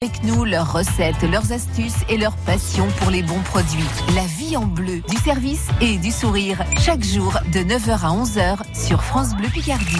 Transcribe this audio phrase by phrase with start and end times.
[0.00, 3.82] Avec nous, leurs recettes, leurs astuces et leur passion pour les bons produits.
[4.14, 6.62] La vie en bleu, du service et du sourire.
[6.80, 9.96] Chaque jour de 9h à 11h sur France Bleu Picardie.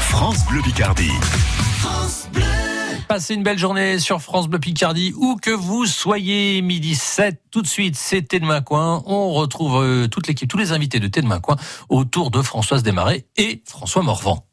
[0.00, 1.12] France Bleu Picardie.
[3.06, 7.62] Passez une belle journée sur France Bleu Picardie, où que vous soyez, midi 7, tout
[7.62, 9.00] de suite, c'est Thé de Coin.
[9.06, 11.54] On retrouve euh, toute l'équipe, tous les invités de Thé de Coin
[11.88, 14.44] autour de Françoise Desmarais et François Morvan.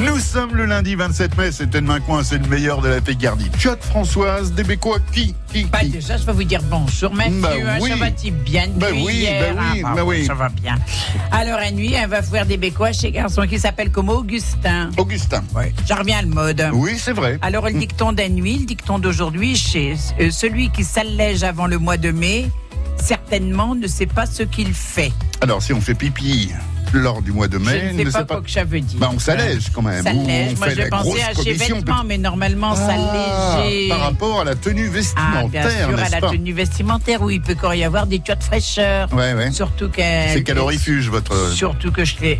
[0.00, 3.50] Nous sommes le lundi 27 mai, c'est Demain Coin, c'est le meilleur de la Picardie.
[3.58, 7.40] Tchot Françoise, des Bécois, qui, qui, Bah déjà, je vais vous dire bonjour, Mathieu.
[7.42, 7.90] Bah hein, oui.
[7.90, 10.24] Ça va-t-il bien Bah oui, hier bah oui, Ah, bah oui.
[10.24, 10.76] Ça va bien.
[11.30, 14.88] Alors, à nuit, elle va faire des bécois chez garçon qui s'appelle comme Augustin.
[14.96, 15.44] Augustin.
[15.54, 15.74] Ouais.
[15.86, 16.70] J'en reviens à le mode.
[16.72, 17.38] Oui, c'est vrai.
[17.42, 21.76] Alors, le dicton de nuit, le dicton d'aujourd'hui, chez euh, celui qui s'allège avant le
[21.78, 22.50] mois de mai,
[22.96, 25.12] certainement ne sait pas ce qu'il fait.
[25.42, 26.50] Alors, si on fait pipi
[26.92, 28.98] lors du mois de mai, je ne sais pas, quoi que ça veut dire.
[28.98, 30.02] Bah, on s'allège quand même.
[30.02, 30.56] S'allège.
[30.58, 33.88] Moi, pensais grosse à chez vêtements, mais normalement, Ah, s'alléger.
[33.88, 37.30] Par rapport à la tenue Ah, vestimentaire, bien sûr, à la pas tenue vestimentaire, où
[37.30, 39.08] il peut encore y avoir des tuyaux de fraîcheur.
[39.12, 39.50] Ouais, ouais.
[39.52, 40.30] Surtout qu'elle.
[40.32, 41.50] C'est calorifuge, votre.
[41.52, 42.38] Surtout que je l'ai,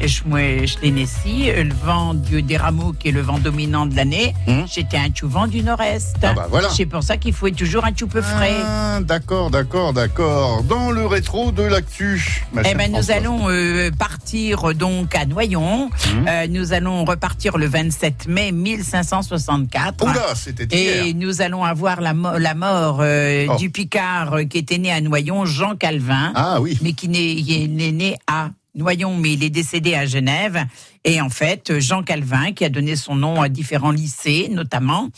[0.90, 4.64] naissi, euh, le vent du, des rameaux qui est le vent dominant de l'année, Hum.
[4.72, 6.16] j'étais un vent du nord-est.
[6.22, 6.68] Ah bah voilà.
[6.70, 8.56] C'est pour ça qu'il faut être toujours un chou peu frais.
[8.64, 10.62] Ah, d'accord, d'accord, d'accord.
[10.64, 12.42] Dans le rétro de l'actu.
[12.64, 15.84] Eh ben, nous allons euh, partir donc à Noyon.
[16.06, 16.26] Hum.
[16.28, 20.04] Euh, nous allons repartir le 27 mai 1564.
[20.04, 21.04] Oula, c'était hier.
[21.06, 23.56] Et nous allons avoir la, mo- la mort euh, Oh.
[23.56, 26.78] du Picard euh, qui était né à Noyon, Jean Calvin, Ah oui.
[26.82, 30.64] mais qui n'est- né, né à Noyon, mais il est décédé à Genève.
[31.04, 35.08] Et en fait, Jean Calvin, qui a donné son nom à différents lycées, notamment,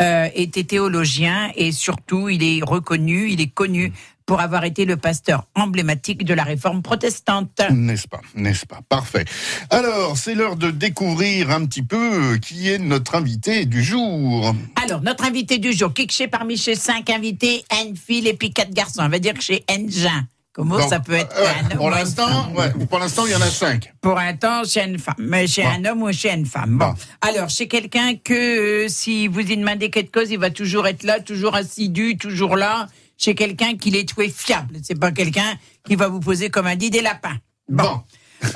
[0.00, 3.92] euh, était théologien et surtout, il est reconnu, il est connu
[4.32, 7.60] pour avoir été le pasteur emblématique de la réforme protestante.
[7.70, 8.80] N'est-ce pas, n'est-ce pas?
[8.88, 9.26] Parfait.
[9.68, 14.54] Alors, c'est l'heure de découvrir un petit peu euh, qui est notre invité du jour.
[14.82, 18.32] Alors, notre invité du jour, qui que chez parmi chez cinq invités, une fille et
[18.32, 19.02] puis quatre garçons.
[19.02, 20.24] On va dire que chez Engin.
[20.54, 23.34] Comment Donc, ça peut être euh, un Pour l'instant, femme ouais, pour l'instant, il y
[23.34, 23.92] en a cinq.
[24.00, 25.14] Pour un temps, chez une femme.
[25.18, 25.68] Mais chez Bon.
[25.78, 26.78] un homme ou chez une femme.
[26.78, 26.86] Bon.
[26.88, 26.94] Bon.
[27.20, 31.02] Alors, chez quelqu'un que euh, si vous y demandez quelque chose, il va toujours être
[31.02, 32.88] là, toujours assidu, toujours là.
[33.22, 34.78] Chez quelqu'un qui est trouvé fiable.
[34.82, 37.36] C'est pas quelqu'un qui va vous poser comme un dit des lapins.
[37.68, 38.00] Bon.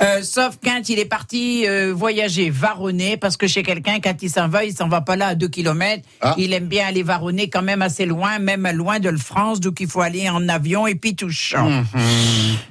[0.01, 4.29] Euh, sauf quand il est parti euh, voyager, varonner, parce que chez quelqu'un, quand il
[4.29, 6.03] s'en va, il s'en va pas là à deux kilomètres.
[6.21, 6.35] Ah.
[6.37, 9.79] Il aime bien aller varonner quand même assez loin, même loin de la France, donc
[9.79, 11.57] il faut aller en avion et puis tout chaud.
[11.59, 12.01] Mhm.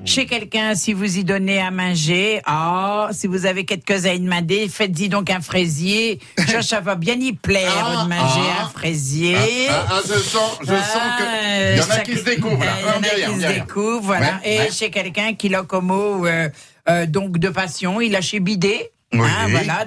[0.04, 4.16] Chez quelqu'un, si vous y donnez à manger, ah, si vous avez quelque chose à
[4.16, 6.20] demander, faites-y donc un fraisier.
[6.46, 8.64] Ça, ça va bien y plaire Ah, de manger ah.
[8.64, 9.36] un fraisier.
[9.70, 12.64] Ah, ah, je sens, je sens que il y en a qui se découvrent.
[12.64, 12.72] Là.
[12.80, 14.40] Il y en a qui se découvrent, voilà.
[14.44, 14.70] Ouais, Et ouais.
[14.70, 16.48] chez quelqu'un qui l'a comme mot, euh,
[16.88, 18.90] euh, donc de passion, il a chez Bidet.
[19.12, 19.20] Oui.
[19.22, 19.84] Hein, voilà,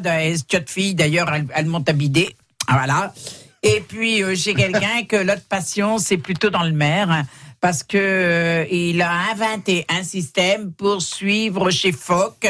[0.49, 2.35] cette fille d'ailleurs, elle, elle monte à Bidet.
[2.67, 3.13] Ah, Voilà.
[3.63, 7.11] Et puis euh, chez quelqu'un que l'autre passion, c'est plutôt dans le maire.
[7.11, 7.23] hein,
[7.61, 12.45] Parce que euh, il a inventé un système pour suivre chez Foch.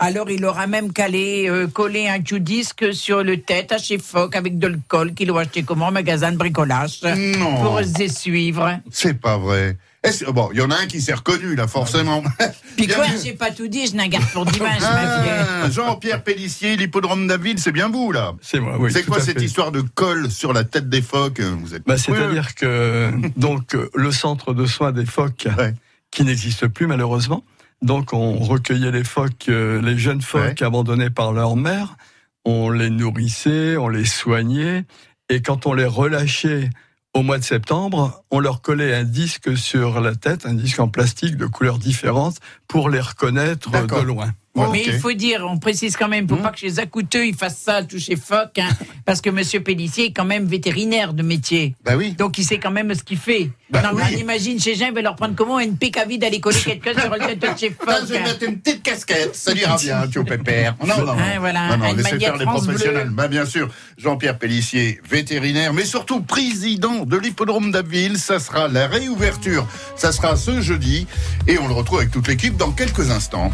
[0.00, 3.98] Alors il aura même calé, euh, collé un tout disque sur le tête à chez
[3.98, 7.56] Foch avec de l'alcool qu'il a acheté comment au magasin de bricolage Non.
[7.62, 8.78] pour se suivre.
[8.92, 9.76] C'est pas vrai.
[10.08, 12.22] Est-ce- Bon, il y en a un qui s'est reconnu, là, forcément.
[12.76, 14.78] Puis Bien quoi, j'ai pas tout dit, je n'en garde pour dimanche.
[14.82, 18.32] Ah, Jean-Pierre Pellissier, l'hippodrome d'Aville, c'est bien vous, là.
[18.40, 18.90] C'est moi, oui.
[18.92, 19.44] c'est quoi cette fait.
[19.44, 21.96] histoire de colle sur la tête des phoques Vous êtes bah.
[21.98, 25.74] C'est-à-dire que donc euh, le centre de soins des phoques, Ouais.
[26.10, 27.44] qui n'existe plus malheureusement,
[27.82, 31.96] donc on recueillait les phoques, euh, les jeunes phoques abandonnés par leur mère,
[32.44, 34.84] on les nourrissait, on les soignait,
[35.28, 36.70] et quand on les relâchait
[37.18, 40.88] au mois de septembre, on leur collait un disque sur la tête, un disque en
[40.88, 42.36] plastique de couleurs différentes,
[42.68, 44.32] pour les reconnaître de loin.
[44.72, 47.58] Mais il faut dire, on précise quand même, pour pas que chez Acouteux, ils fassent
[47.58, 48.68] ça, toucher phoque, hein,
[49.04, 51.74] parce que Monsieur Pellissier est quand même vétérinaire de métier.
[51.84, 52.12] Bah oui.
[52.12, 53.50] Donc il sait quand même ce qu'il fait.
[53.70, 56.06] Bah non, mais on imagine chez Jean, il va leur prendre comment une pique à
[56.06, 58.04] vide d'aller coller quelque chose sur le tête de chez Ah, phoque.
[58.08, 60.74] je vais mettre une petite casquette, ça ira bien, tu pépère.
[60.84, 61.12] Non, non, non.
[61.12, 63.10] Hein, voilà, non, laissez faire les professionnels.
[63.10, 68.18] Bah, bien sûr, Jean-Pierre Pellissier, vétérinaire, mais surtout président de l'hippodrome d'Abbeville.
[68.18, 69.66] Ça sera la réouverture.
[69.96, 71.06] Ça sera ce jeudi.
[71.46, 73.50] Et on le retrouve avec toute l'équipe dans quelques instants.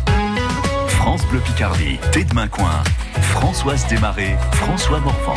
[1.05, 2.83] France Bleu Picardie, Thé de Coin.
[3.21, 5.37] Françoise Desmarais, François Morvan.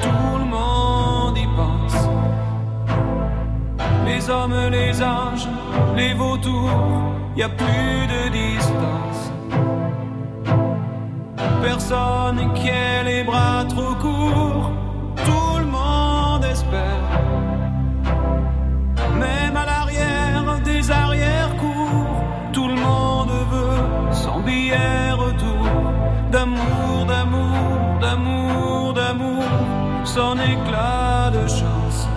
[0.00, 2.08] Tout le monde y pense.
[4.04, 5.46] Les hommes, les anges,
[5.94, 9.31] les vautours, y a plus de distance.
[11.62, 14.70] Personne qui ait les bras trop courts.
[15.24, 17.08] Tout le monde espère,
[19.18, 22.24] même à l'arrière des arrière-cours.
[22.52, 25.66] Tout le monde veut son billet retour.
[26.30, 29.44] D'amour, d'amour, d'amour, d'amour,
[30.04, 32.08] son éclat de chance.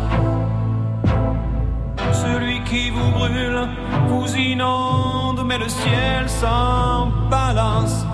[2.12, 3.68] Celui qui vous brûle
[4.08, 8.05] vous inonde, mais le ciel s'en balance.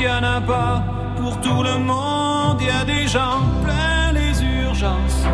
[0.00, 0.82] Puisqu'il n'y en a pas
[1.18, 5.26] pour tout le monde, il y a des gens plein les urgences.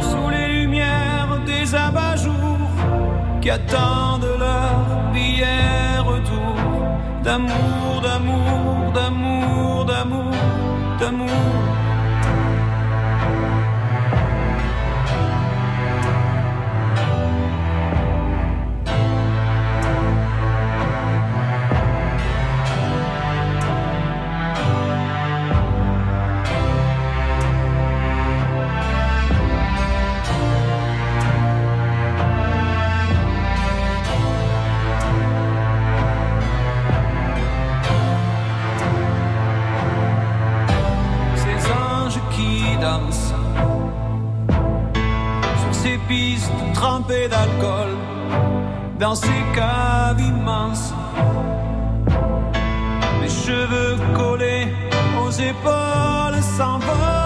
[0.00, 2.70] Sous les lumières des abat-jours
[3.40, 6.54] qui attendent leur billet retour.
[7.24, 10.34] D'amour, d'amour, d'amour, d'amour,
[11.00, 11.77] d'amour.
[46.08, 47.90] Pistes trempées d'alcool,
[48.98, 50.92] dans ces caves immenses,
[53.20, 54.68] les cheveux collés
[55.22, 57.17] aux épaules s'envolent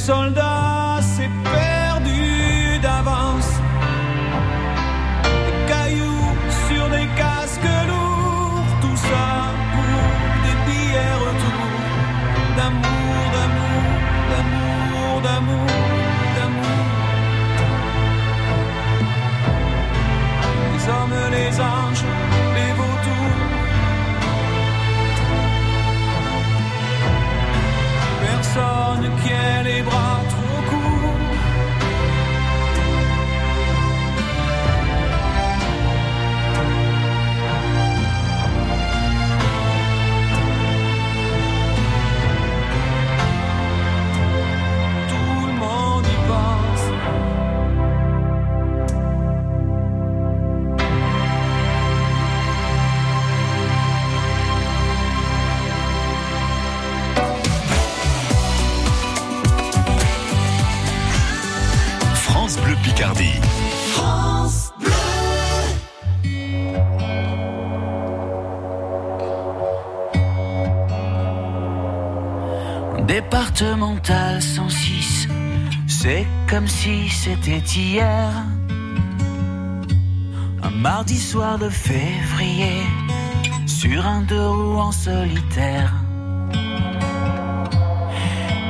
[0.00, 0.49] les
[73.90, 75.28] Départemental 106,
[75.88, 78.30] c'est comme si c'était hier.
[80.62, 82.82] Un mardi soir de février,
[83.66, 85.92] sur un deux roues en solitaire.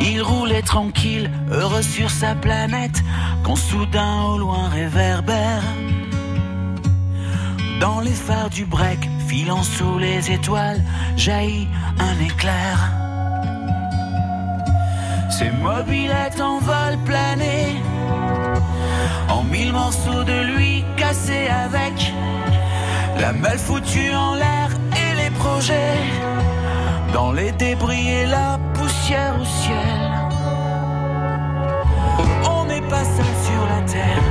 [0.01, 3.03] Il roulait tranquille, heureux sur sa planète,
[3.43, 5.63] quand soudain au loin réverbère.
[7.79, 10.83] Dans les phares du break, filant sous les étoiles,
[11.17, 13.00] jaillit un éclair.
[15.31, 17.81] Ses mobilettes en vol plané,
[19.29, 22.13] en mille morceaux de lui cassés avec
[23.19, 25.99] la malle foutue en l'air et les projets
[27.13, 30.01] dans les débris et la poussière au ciel.
[32.51, 34.27] On n'est pas seul sur la terre,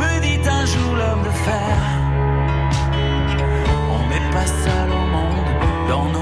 [0.00, 1.76] me dit un jour l'homme de fer.
[3.96, 6.21] On n'est pas seul au monde dans nos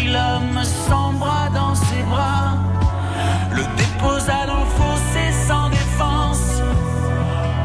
[0.00, 2.56] L'homme sans bras dans ses bras,
[3.50, 6.62] le déposa dans le fossé sans défense,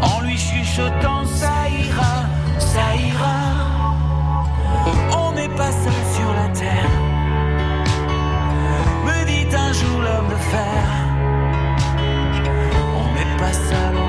[0.02, 2.16] en lui chuchotant ça ira,
[2.60, 3.40] ça ira.
[5.18, 6.92] On n'est pas seul sur la terre,
[9.06, 10.84] me dit un jour l'homme de fer.
[13.02, 14.07] On n'est pas seul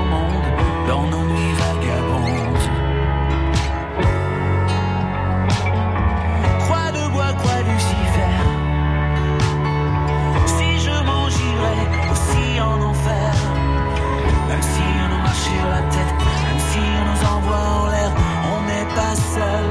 [17.21, 18.11] nous en l'air,
[18.53, 19.69] on n'est pas seul.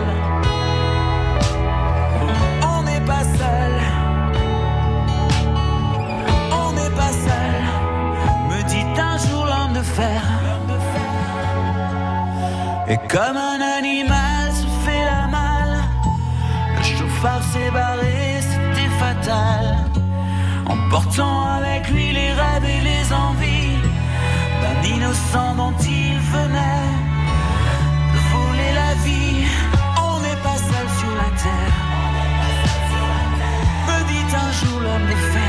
[2.63, 3.75] On n'est pas seul.
[6.63, 7.55] On n'est pas seul.
[8.49, 10.23] Me dit un jour l'homme de fer.
[12.91, 15.79] Et comme un animal se fait la malle,
[16.77, 19.77] le chauffard s'est barré, c'était fatal.
[20.67, 23.79] Emportant avec lui les rêves et les envies
[24.63, 26.88] d'un innocent dont il venait
[34.91, 35.48] un jour l'homme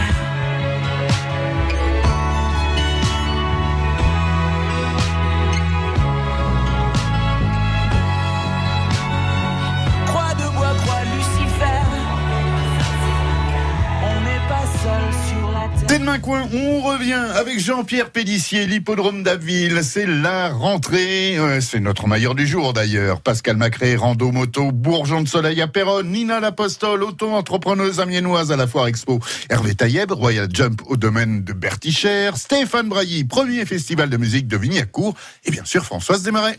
[15.89, 15.98] sur la terre.
[15.98, 19.79] T'es de main coin, on revient avec Jean-Pierre Pélissier, l'hippodrome d'Abbeville.
[19.84, 21.38] C'est la rentrée.
[21.62, 23.22] C'est notre maillot du jour d'ailleurs.
[23.22, 28.67] Pascal Macré, rando moto, bourgeon de soleil à Péronne, Nina Lapostole, auto-entrepreneuse amiénoise à la
[28.67, 29.19] Foire Expo,
[29.50, 34.58] Hervé Taïeb, Royal Jump au domaine de Bertichère, Stéphane Brailly, premier festival de musique de
[34.58, 35.15] Vigny-à-Court,
[35.46, 36.55] et bien sûr Françoise Desmarais.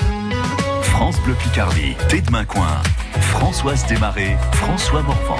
[0.82, 2.82] France Bleu Picardie, Tête de Coin.
[3.20, 5.38] Françoise Desmarais, François Morvan.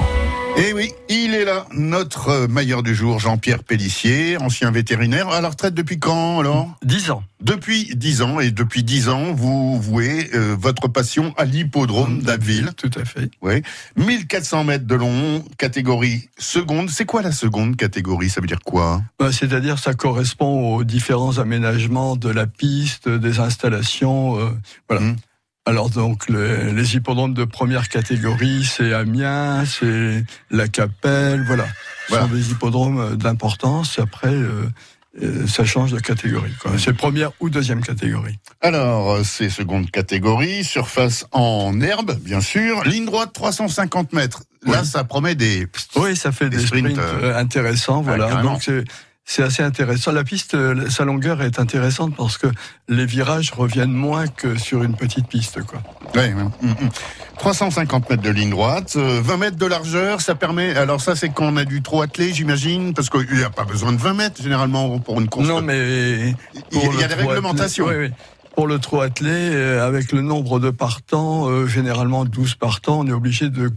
[0.57, 5.29] Et oui, il est là, notre maillot du jour, Jean-Pierre Pélissier, ancien vétérinaire.
[5.29, 6.69] À la retraite depuis quand alors?
[6.83, 7.23] 10 ans.
[7.41, 12.71] Depuis 10 ans, et depuis 10 ans, vous vouez euh, votre passion à l'hippodrome d'Abbeville.
[12.77, 13.31] Tout à fait.
[13.41, 13.63] Oui.
[13.97, 16.89] 1400 mètres de long, catégorie seconde.
[16.89, 18.29] C'est quoi la seconde catégorie?
[18.29, 19.01] Ça veut dire quoi?
[19.19, 24.37] Bah, C'est-à-dire ça correspond aux différents aménagements de la piste, des installations.
[24.39, 24.49] euh,
[24.89, 25.05] voilà.
[25.05, 25.15] Mhm.
[25.65, 31.65] Alors donc le- les hippodromes de première catégorie, c'est Amiens, c'est la Capelle, voilà.
[32.07, 32.27] Ce Voilà.
[32.27, 33.99] sont des hippodromes d'importance.
[33.99, 34.63] Après, euh,
[35.21, 36.51] euh, ça change de catégorie.
[36.79, 38.39] C'est première ou deuxième catégorie.
[38.61, 42.83] Alors, c'est seconde catégorie, surface en herbe, bien sûr.
[42.83, 44.43] Ligne droite, 350 mètres.
[44.65, 44.87] Là, Oui.
[44.87, 45.67] ça promet des...
[45.95, 48.29] Oui, ça fait Des des, sprints, sprints, euh, intéressants, voilà.
[48.29, 48.53] carrément.
[48.53, 48.83] Donc c'est
[49.25, 50.11] c'est assez intéressant.
[50.11, 52.47] La piste, euh, sa longueur est intéressante parce que
[52.89, 55.81] les virages reviennent moins que sur une petite piste, quoi.
[56.15, 56.43] Ouais, ouais.
[56.61, 56.89] Mm, mm.
[57.37, 60.75] 350 mètres de ligne droite, euh, 20 mètres de largeur, ça permet...
[60.75, 63.63] Alors ça, c'est quand on a du trop attelé, j'imagine, parce qu'il n'y a pas
[63.63, 65.47] besoin de 20 mètres, généralement, pour une course.
[65.47, 67.87] Non, mais Il y a- pour il y a le des réglementations.
[67.87, 68.13] attelé- oui, oui.
[68.55, 73.07] Pour le trot attelé, euh, avec le nombre de partants, euh, généralement 12 partants, on
[73.07, 73.71] est obligé de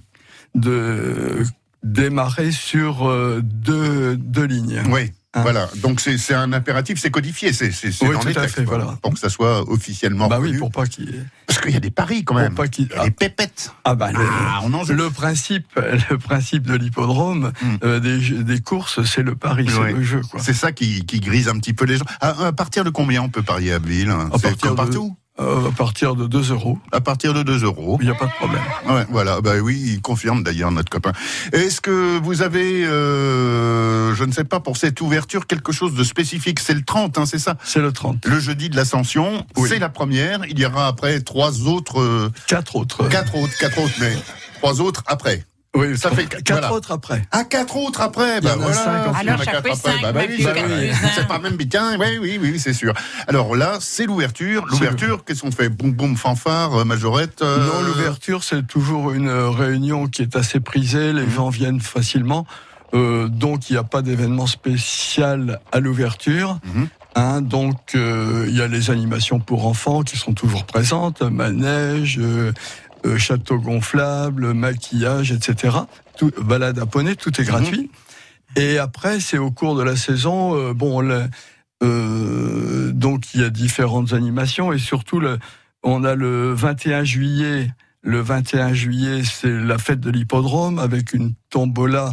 [0.56, 1.42] de
[1.82, 4.82] démarrer sur euh, deux, deux lignes.
[4.88, 5.12] Oui.
[5.34, 5.42] Hein.
[5.42, 7.70] Voilà, donc c'est un impératif, c'est codifié, c'est
[8.02, 8.98] Oui, dans tout les à textes, fait, quoi, voilà.
[9.02, 11.80] pour que ça soit officiellement Bah oui, pour pas qu'il ait- Parce qu'il y a
[11.80, 13.72] des paris quand pour même, pas qu'il il y a des pépettes.
[13.84, 14.84] ah bah le- Ah, on en.
[14.84, 15.66] Le principe,
[16.10, 17.76] le principe de l'hippodrome, Hmm.
[17.84, 20.20] euh, des, des courses, c'est le pari, c'est le jeu.
[20.30, 20.40] Quoi.
[20.40, 22.04] C'est ça qui, qui grise un petit peu les gens.
[22.20, 25.16] À, à partir de combien on peut parier à Abbeville À C'est partir de- partout
[25.40, 27.98] Euh, à partir de 2 euros, À partir de 2 euros.
[28.00, 28.62] il n'y a pas de problème.
[28.88, 31.10] Ouais, voilà, bah oui, il confirme d'ailleurs notre copain.
[31.52, 36.04] Est-ce que vous avez, euh, je ne sais pas, pour cette ouverture, quelque chose de
[36.04, 36.60] spécifique?
[36.60, 37.56] C'est le 30, hein, c'est ça?
[37.64, 38.24] C'est le 30.
[38.26, 39.68] Le jeudi de l'Ascension, Oui.
[39.68, 40.44] c'est la première.
[40.48, 43.08] Il y aura après trois autres, euh, Quatre autres.
[43.08, 44.12] quatre autres, quatre autres, mais
[44.60, 45.44] trois autres après.
[45.74, 46.72] Oui, Ça fait- quatre voilà.
[46.72, 47.22] autres après.
[47.32, 48.74] Ah, quatre autres après Il y en bah a voilà.
[48.76, 49.92] cinq, Alors, chaque quatre fois, après.
[49.92, 50.90] cinq, Bah, bah oui, bah oui.
[51.16, 51.98] C'est pas même bien.
[51.98, 52.92] Oui, oui, oui, c'est sûr.
[53.26, 54.66] Alors là, c'est l'ouverture.
[54.66, 55.68] L'ouverture, qu'est-ce qu'on fait?
[55.68, 60.36] Boum, boum, fanfare, euh, majorette euh, Non, l'ouverture, c'est toujours une euh, réunion qui est
[60.36, 62.46] assez prisée, les gens viennent facilement.
[62.94, 66.58] Euh, donc il n'y a pas d'événement spécial à l'ouverture.
[66.72, 66.88] Mhm.
[67.16, 72.18] Hein, donc euh, il y a les animations pour enfants qui sont toujours présentes, manège,
[72.20, 72.52] euh,
[73.06, 75.76] euh, château gonflable, maquillage, etc.
[76.16, 77.90] Tout, balade à poney, tout est gratuit.
[78.56, 81.24] Et après, c'est au cours de la saison, euh, bon, le-
[81.82, 85.38] euh, donc il y a différentes animations et surtout le,
[85.82, 87.70] on a le 21 juillet.
[88.02, 92.12] Le 21 juillet, c'est la fête de l'hippodrome avec une tombola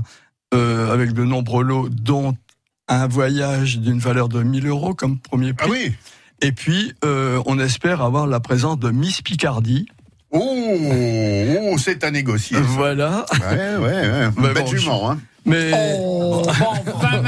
[0.54, 2.36] avec de nombreux lots, dont
[2.90, 5.70] un voyage d'une valeur de 1000 euros comme premier prix.
[5.70, 5.94] Ah oui
[6.42, 9.86] Et puis, euh, on espère avoir la présence de Miss Picardie.
[10.32, 10.40] Oh,
[11.74, 12.58] oh, c'est à négocier.
[12.58, 12.64] ça.
[12.64, 13.26] Voilà.
[13.34, 14.30] Ouais, ouais, ouais.
[14.38, 15.20] Mais Bête bon, jument, hein.
[15.46, 16.50] Mais Oh, bon,
[16.94, 17.22] enfin,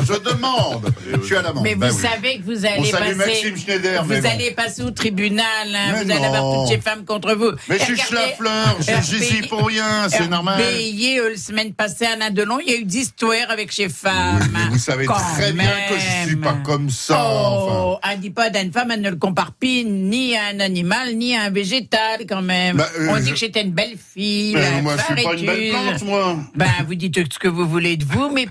[0.06, 0.92] je demande.
[1.12, 1.62] Je suis à l'amende.
[1.64, 2.00] Mais vous Bah oui.
[2.00, 3.14] savez que vous allez passer.
[3.14, 4.02] Maxime Schneider.
[4.02, 4.28] Vous mais bon.
[4.30, 7.50] allez passer au tribunal, hein, vous allez avoir toutes ces femmes contre vous.
[7.68, 10.60] Mais je suis regardez, fleur, j'y suis pour rien, c'est normal.
[10.62, 14.38] RPI, euh, la semaine passée à Nadelon, il y a eu d'histoires avec ces femmes.
[14.40, 16.40] Oui, mais vous savez Quand très bien que je suis même.
[16.40, 17.20] pas comme ça.
[17.22, 18.14] Oh, enfin.
[18.14, 21.34] on dit pas d'une femme, elle ne le compare pas ni à un animal, ni
[21.36, 22.76] à un végétal, quand même.
[22.76, 24.54] Bah, euh, on dit je- que j'étais une belle fille.
[24.54, 26.36] Mais la moi, je suis pas une belle plante, moi.
[26.54, 28.46] Ben, vous dites ce que vous voulez de vous, mais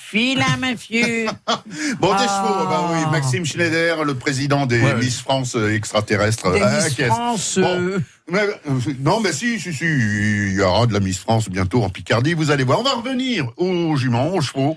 [0.00, 1.26] filles, là, ma fille.
[2.00, 2.42] Bon, des Ah.
[2.46, 4.94] chevaux, bah oui, Maxime Schneider, le président des Ouais.
[4.96, 6.52] Miss France euh, extraterrestres.
[6.52, 6.94] Des la Miss.
[7.06, 7.66] France, Bon.
[7.80, 7.98] euh,
[8.30, 11.82] Mais, euh, non, mais si, si, si, il y aura de la Miss France bientôt
[11.84, 12.80] en Picardie, vous allez voir.
[12.80, 14.76] On va revenir aux juments, aux chevaux,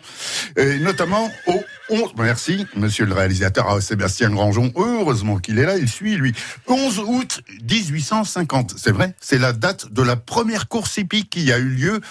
[0.56, 1.56] et notamment au
[1.90, 6.34] 11, merci, monsieur le réalisateur ah, Sébastien Grangeon, heureusement qu'il est là, il suit, lui.
[6.68, 11.58] 11 août 1850, c'est vrai, c'est la date de la première course hippique qui a
[11.58, 12.02] eu lieu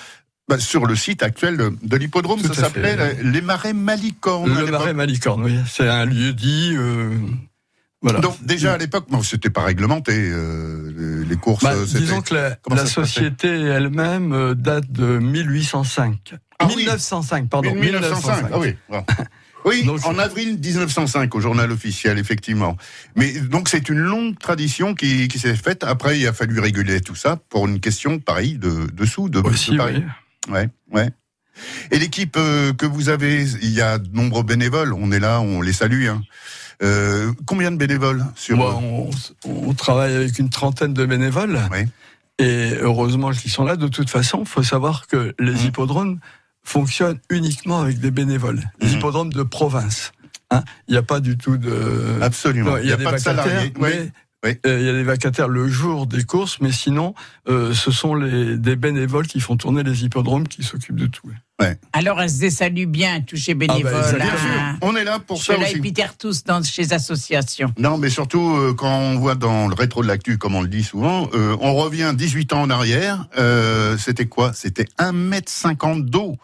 [0.48, 4.58] bah, sur le site actuel de, de l'hippodrome, ça s'appelait les Marais Malicorne.
[4.58, 5.58] le marais Malicorne, oui.
[5.68, 6.74] C'est un lieu dit.
[6.76, 7.10] euh,
[8.00, 8.20] voilà.
[8.20, 11.64] Donc déjà à l'époque, bon, c'était pas réglementé euh, les, courses.
[11.64, 16.34] Bah, disons que la, société elle-même euh, date de 1805.
[16.60, 16.76] Ah oui.
[16.76, 17.74] 1905, pardon.
[17.74, 18.46] 1905.
[18.52, 18.74] Ah oui.
[18.88, 19.04] bon.
[19.64, 22.76] Oui, Donc, en avril 1905 au journal officiel, effectivement.
[23.16, 25.82] Mais donc c'est une longue tradition qui, qui s'est faite.
[25.84, 29.40] Après, il a fallu réguler tout ça pour une question pareille de, de sous, de,
[29.40, 29.98] de Aussi, pareil.
[29.98, 30.04] oui.
[30.48, 31.10] Ouais, ouais.
[31.90, 34.92] Et l'équipe euh, que vous avez, il y a de nombreux bénévoles.
[34.92, 36.06] On est là, on les salue.
[36.06, 36.22] Hein.
[36.82, 39.10] Euh, combien de bénévoles sur Bon,
[39.44, 41.60] on, on travaille avec une trentaine de bénévoles.
[42.38, 43.74] Et heureusement qu'ils sont là.
[43.74, 45.66] De toute façon, il faut savoir que les Mhm.
[45.66, 46.18] hippodromes
[46.62, 48.62] fonctionnent uniquement avec des bénévoles.
[48.80, 48.94] Les Mhm.
[48.98, 50.12] hippodromes de province.
[50.50, 52.18] Hein, Il n'y a pas du tout de.
[52.22, 52.76] Absolument.
[52.78, 53.72] Il n'y a, des pas de salariés.
[53.80, 54.10] Oui.
[54.44, 54.58] Mais Oui.
[54.66, 57.14] euh, il y a des vacataires le jour des courses, mais sinon,
[57.48, 61.28] euh, ce sont les, des bénévoles qui font tourner les hippodromes qui s'occupent de tout.
[61.92, 63.92] Alors, elle se salue bien, tous ces bénévoles.
[63.92, 64.24] Ah bah,
[64.60, 64.78] hein.
[64.80, 65.92] on est là pour ça Ceux-là, aussi.
[66.16, 67.72] tous dans, chez associations.
[67.78, 70.68] Non, mais surtout euh, quand on voit dans le rétro de l'actu, comme on le
[70.68, 73.26] dit souvent, euh, on revient 18 ans en arrière.
[73.38, 74.52] euh, C'était quoi?
[74.52, 76.36] C'était 1m50 d'eau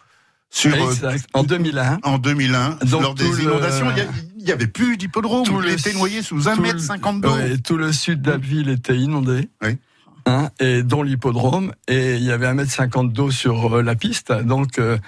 [0.50, 1.24] sur euh, Exact.
[1.33, 3.87] En 2001, en 2001 Donc, lors des le- inondations.
[3.92, 4.09] Il y a-
[4.44, 5.44] Il n'y avait plus d'hippodrome.
[5.46, 7.33] Tout était noyé sous tout le- 1m50 d'eau.
[7.35, 9.48] ouais, tout le sud d'Abbeville était inondé.
[9.62, 9.78] Oui.
[10.26, 14.33] Hein, et dont l'hippodrome, et il y avait 1m50 d'eau sur euh, la piste.
[14.33, 14.98] Donc, euh,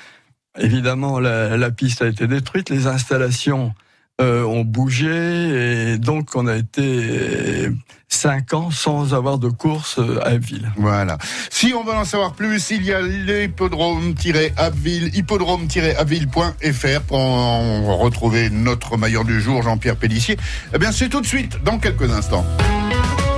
[0.59, 3.75] évidemment, la, la piste a été détruite, les installations
[4.21, 7.71] euh, ont bougé, et donc on a été
[8.09, 10.71] cinq ans sans avoir de course euh, à Abbeville.
[10.77, 11.19] Voilà.
[11.51, 18.97] Si on veut en savoir plus, il y a l'hippodrome-abbeville, hippodrome-abbeville.fr pour en retrouver notre
[18.97, 20.37] maillot du jour, Jean-Pierre Pellissier.
[20.75, 22.47] Eh bien, c'est tout de suite, dans quelques instants.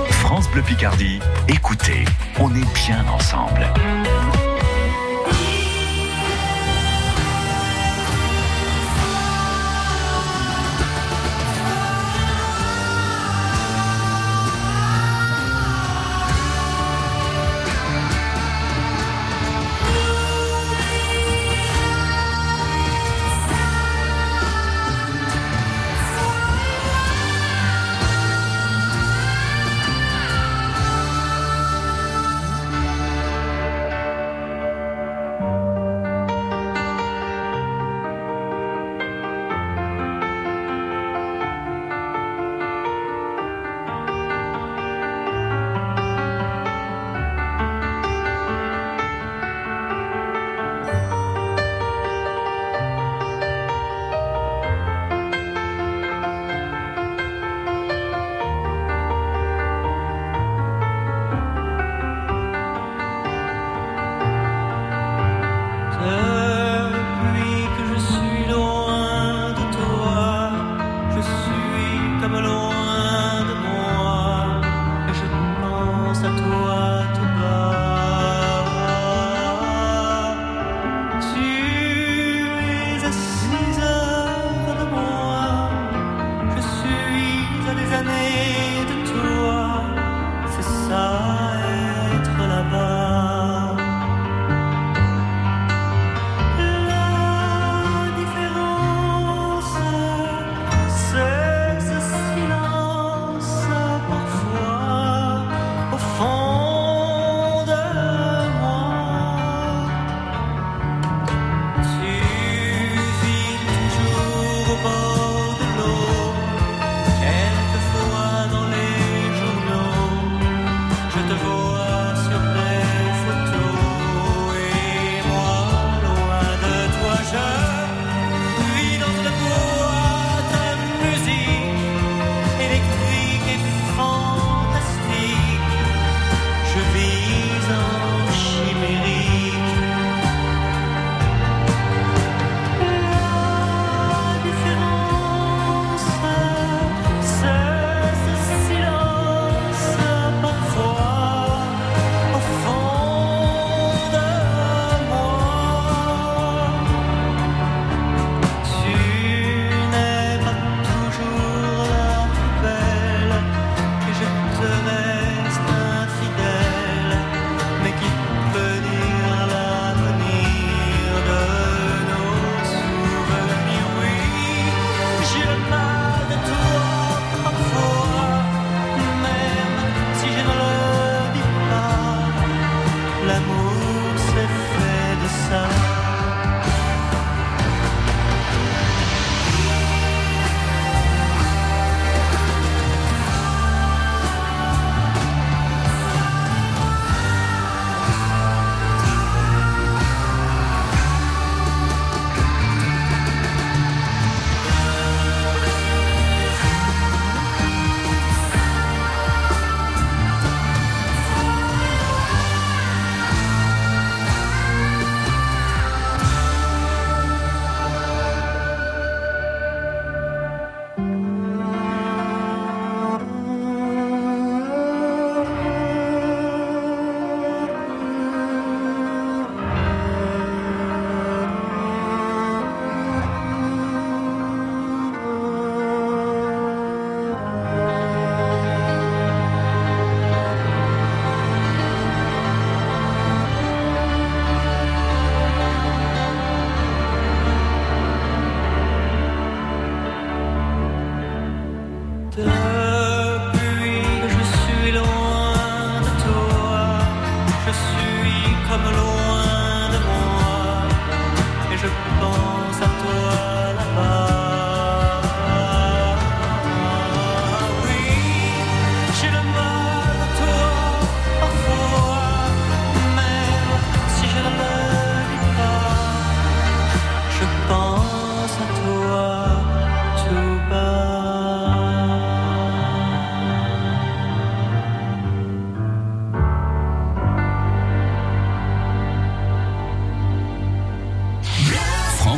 [0.09, 2.05] France Bleu Picardie, écoutez,
[2.39, 3.65] on est bien ensemble.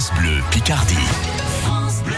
[0.02, 0.96] France Bleu Picardie.
[1.64, 2.16] France Bleu.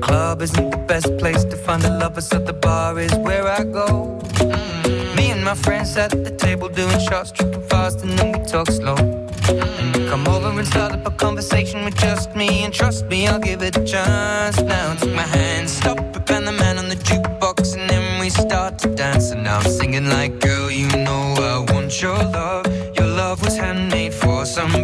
[0.00, 3.64] Club isn't the best place to find a lover, so the bar is where I
[3.64, 3.86] go.
[3.88, 5.16] Mm -hmm.
[5.16, 8.70] Me and my friends at the table doing shots, tripping fast, and then we talk
[8.70, 8.96] slow.
[8.96, 10.08] Mm-hmm.
[10.10, 13.60] Come over and start up a conversation with just me, and trust me, I'll give
[13.68, 14.56] it a chance.
[14.62, 15.53] Now take my hand
[19.94, 22.66] singing like, girl, you know I want your love.
[22.96, 24.83] Your love was handmade for some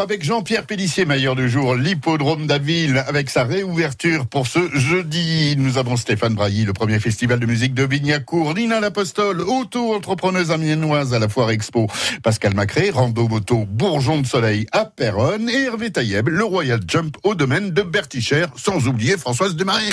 [0.00, 5.54] avec Jean-Pierre Pellissier, meilleur du jour, l'hippodrome d'Aville, avec sa réouverture pour ce jeudi.
[5.56, 11.14] Nous avons Stéphane Brailly, le premier festival de musique de Vignacourt, Nina L'Apostole, auto-entrepreneuse amiénoise
[11.14, 11.88] à la Foire Expo,
[12.22, 17.16] Pascal Macré, Rando Moto, Bourgeon de Soleil à Péronne et Hervé Tailleb, le Royal Jump
[17.24, 19.90] au domaine de Bertichère, sans oublier Françoise Desmarais.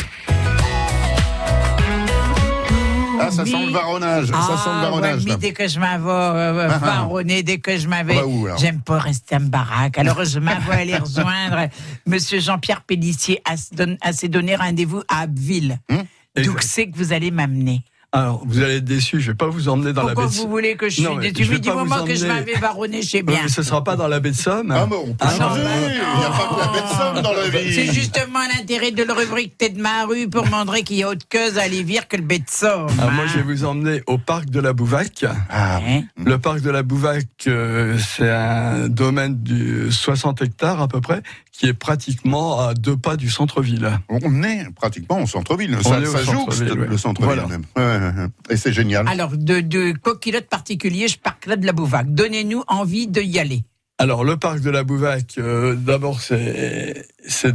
[3.20, 4.28] Ah, ça sent le varonnage.
[4.28, 5.24] ça sent le varonnage.
[5.24, 5.36] ouais, là.
[5.36, 6.86] mais dès que je m'avoue euh, Ah, ah.
[6.86, 9.98] varonner, dès que je m'avais, Bah, où, alors j'aime pas rester en baraque.
[9.98, 11.70] Alors je m'avoue aller rejoindre
[12.06, 13.70] Monsieur Jean-Pierre Pellissier à, se
[14.02, 15.80] à s'est donné rendez-vous à Abbeville.
[15.90, 16.04] Hum?
[16.36, 16.64] D'où Exact.
[16.64, 17.82] c'est que vous allez m'amener?
[18.16, 20.42] Alors, vous allez être déçus, je vais pas vous emmener dans Pourquoi la baie de
[20.42, 22.34] vous voulez que je Non, suis déçu je du pas vous moment que je emmener-
[22.56, 23.40] m'avais sais Oui, bien.
[23.44, 24.72] mais ce sera pas dans la baie de Somme.
[24.72, 25.62] Ah, mais on peut Ah, changer.
[25.64, 27.74] non, Il n'y a pas que la bête somme dans la vie.
[27.74, 31.10] C'est justement l'intérêt de la rubrique Tête de ma rue pour montrer qu'il y a
[31.10, 32.88] autre chose à aller vire que le bête somme.
[33.02, 35.26] Ah, moi, je vais vous emmener au parc de la Bouvac.
[35.50, 36.04] Ah, Hein?
[36.24, 41.22] Le parc de la Bouvac, euh, c'est un domaine de 60 hectares à peu près,
[41.52, 43.90] qui est pratiquement à deux pas du centre-ville.
[44.10, 45.76] on est pratiquement au centre-ville.
[45.80, 46.88] On Ça, est au ça jouxte centre-ville, ouais.
[46.88, 47.48] le centre-ville Voilà.
[47.48, 47.64] même.
[47.78, 48.05] Ouais.
[48.50, 49.08] Et c'est génial.
[49.08, 52.14] Alors, de, de coquilote particulier, je parle là de la Bouvac.
[52.14, 53.64] Donnez-nous envie de y aller.
[53.98, 57.06] Alors, le parc de la Bouvac, euh, d'abord, c'est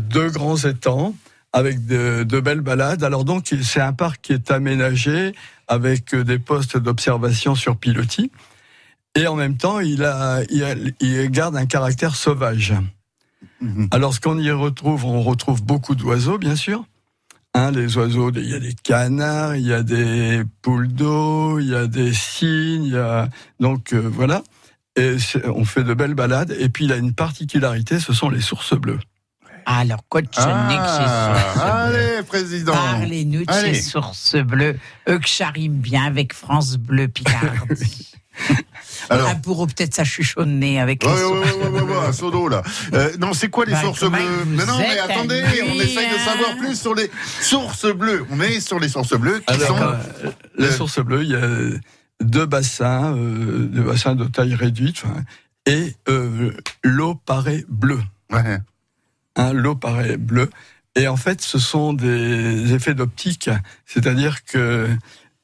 [0.08, 1.14] deux grands étangs
[1.52, 3.02] avec de, de belles balades.
[3.02, 5.32] Alors donc, c'est un parc qui est aménagé
[5.68, 8.30] avec euh, des postes d'observation sur pilotis.
[9.16, 12.72] Et en même temps, il, a, il, a- il garde un caractère sauvage.
[13.60, 13.88] Mhm.
[13.90, 16.84] Alors, ce qu'on y retrouve, on retrouve beaucoup d'oiseaux, bien sûr.
[17.52, 21.68] Hein, les oiseaux, il y a des canards, il y a des poules d'eau, il
[21.68, 23.28] y a des cygnes, il y a...
[23.58, 24.42] donc euh, voilà.
[24.96, 26.54] Et on fait de belles balades.
[26.58, 29.00] Et puis il a une particularité, ce sont les sources bleues.
[29.66, 31.60] Alors, coach Nick chez Source Bleue.
[31.60, 32.72] Ah, allez, président.
[32.72, 33.74] Parlez-nous de Allez.
[33.74, 38.08] chez Source Bleue, eux que j'arrive bien avec France Bleu Picardie.
[39.10, 39.28] Alors.
[39.28, 41.52] Un bourreau peut-être ça chuchonner avec Ouais, les ouais, sources.
[41.56, 42.62] ouais, ouais, ouais, ouais, un seau d'eau, là.
[42.92, 46.14] Euh, non, c'est quoi les Bah, sources bleues Mais non, mais attendez, on essaye de
[46.14, 46.24] hein.
[46.24, 48.24] savoir plus sur les sources bleues.
[48.30, 49.82] On est sur les sources bleues qui Alors, sont.
[49.82, 51.48] euh, les sources bleues, il y a
[52.22, 55.02] deux bassins, euh, deux bassins de taille réduite,
[55.66, 56.52] et euh,
[56.84, 58.02] l'eau paraît bleue.
[58.30, 58.58] Ouais.
[59.36, 60.50] Hein, l'eau paraît bleue.
[60.96, 63.48] Et en fait, ce sont des effets d'optique,
[63.86, 64.88] c'est-à-dire que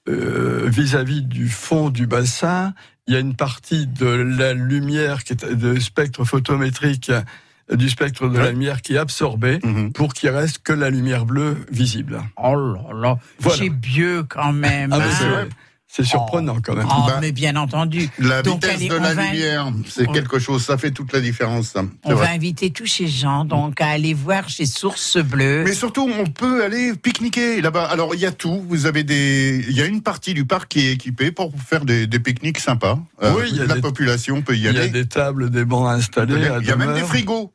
[0.08, 2.74] euh, vis-à-vis du fond du bassin,
[3.06, 7.88] il y a une partie de la lumière qui est de spectre photométrique euh, du
[7.88, 9.92] spectre de la lumière qui est absorbé Mhm.
[9.92, 12.20] pour qu'il reste que la lumière bleue visible.
[12.36, 13.58] Oh là là, Voilà.
[13.58, 14.92] j'ai vieux quand même.
[14.92, 15.48] Ah, hein.
[15.96, 16.02] C'est.
[16.02, 16.86] C'est surprenant quand même.
[16.90, 18.08] Oh, Bah, mais bien entendu.
[18.18, 21.12] La Donc, vitesse allez, de la va- lumière, c'est on- quelque chose, ça fait toute
[21.12, 21.68] la différence.
[21.68, 21.82] ça.
[22.04, 22.26] C'est On vrai.
[22.26, 25.64] va inviter tous ces gens donc à aller voir chez Source Bleue.
[25.64, 27.84] Mais surtout, on peut aller pique-niquer là-bas.
[27.86, 28.64] Alors, il y a tout.
[28.68, 31.84] Vous avez des, il y a une partie du parc qui est équipée pour faire
[31.84, 32.98] des, des pique-niques sympas.
[33.22, 34.88] Euh, Oui, il y a la des- population peut y Il y a aller.
[34.88, 36.34] des tables, des bancs installés.
[36.60, 37.52] Il y a même des frigos.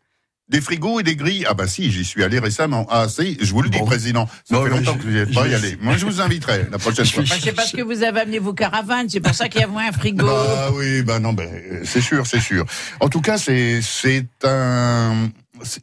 [0.52, 1.46] Des frigos et des grilles.
[1.50, 2.86] Ah bah si, j'y suis allé récemment.
[2.90, 3.86] Ah si, je vous le dis, Bon.
[3.86, 4.28] président.
[4.44, 5.78] Ça Bon, fait longtemps je- que vous n'y êtes pas y aller.
[5.82, 7.24] Moi, je vous inviterai la prochaine Je fois.
[7.24, 9.68] Bah, c'est parce que vous avez amené vos caravanes, c'est pour ça qu'il y a
[9.68, 10.26] moins un frigo.
[10.26, 11.50] Bah oui, bah non, ben
[11.86, 12.66] c'est sûr, c'est sûr.
[13.00, 15.30] En tout cas, c'est c'est un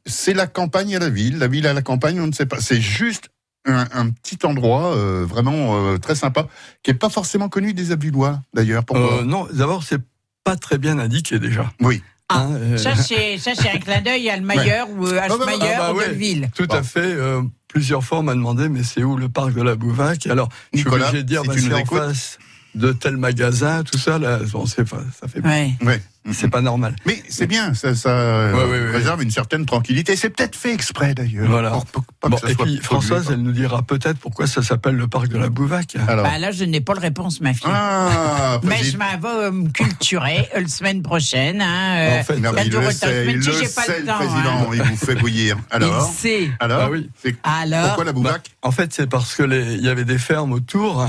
[0.04, 2.61] c'est- la campagne à la ville, la ville à la campagne, on ne sait pas.
[2.61, 3.31] C'est juste
[3.66, 6.46] un, un petit endroit euh, vraiment euh, très sympa,
[6.83, 8.83] qui est pas forcément connu des Abulois d'ailleurs.
[8.92, 10.00] Euh, non, d'abord, c'est
[10.44, 11.72] pas très bien indiqué déjà.
[11.81, 12.02] Oui.
[12.30, 15.26] Ah, Hein, euh, Ça, c'est ça, c'est un clin d'œil à Almayer ou euh, bah,
[15.28, 16.08] bah, Almayer ah bah ou ouais.
[16.08, 16.50] Belleville.
[16.54, 16.74] Tout Bon.
[16.76, 17.00] à fait.
[17.00, 20.26] euh, plusieurs fois, on m'a demandé, mais c'est où le parc de la Bouvac?
[20.26, 22.38] Alors, je suis Nicolas, obligé de dire, si bah, c'est en face
[22.74, 24.18] de tel magasin, tout ça.
[24.18, 25.72] Là, bon, pas, ça fait, Ouais.
[26.32, 26.94] C'est pas normal.
[27.06, 28.90] Mais c'est bien, ça, ça euh, Ouais, ouais, ouais.
[28.92, 30.16] réserve une certaine tranquillité.
[30.16, 31.48] C'est peut-être fait exprès d'ailleurs.
[31.48, 31.70] Voilà.
[31.70, 34.46] Pour- pour- pas Bon, que ça et soit puis, Françoise, elle nous dira peut-être pourquoi
[34.46, 35.96] ça s'appelle le parc de la Bouvac.
[36.08, 36.24] Alors.
[36.24, 37.70] Bah, là, je n'ai pas la réponse, ma fille.
[37.72, 41.60] Ah, Mais je m'en vais euh, me culturer euh, la semaine prochaine.
[41.62, 45.14] Hein, En fait, Non, il le sait, il le pas temps, président, il vous fait
[45.14, 45.56] bouillir.
[45.70, 46.50] Alors, Il sait.
[46.60, 47.08] alors, Ah oui.
[47.44, 49.42] Alors, pourquoi la Bouvac En fait, c'est parce que
[49.76, 51.06] il y avait des fermes autour.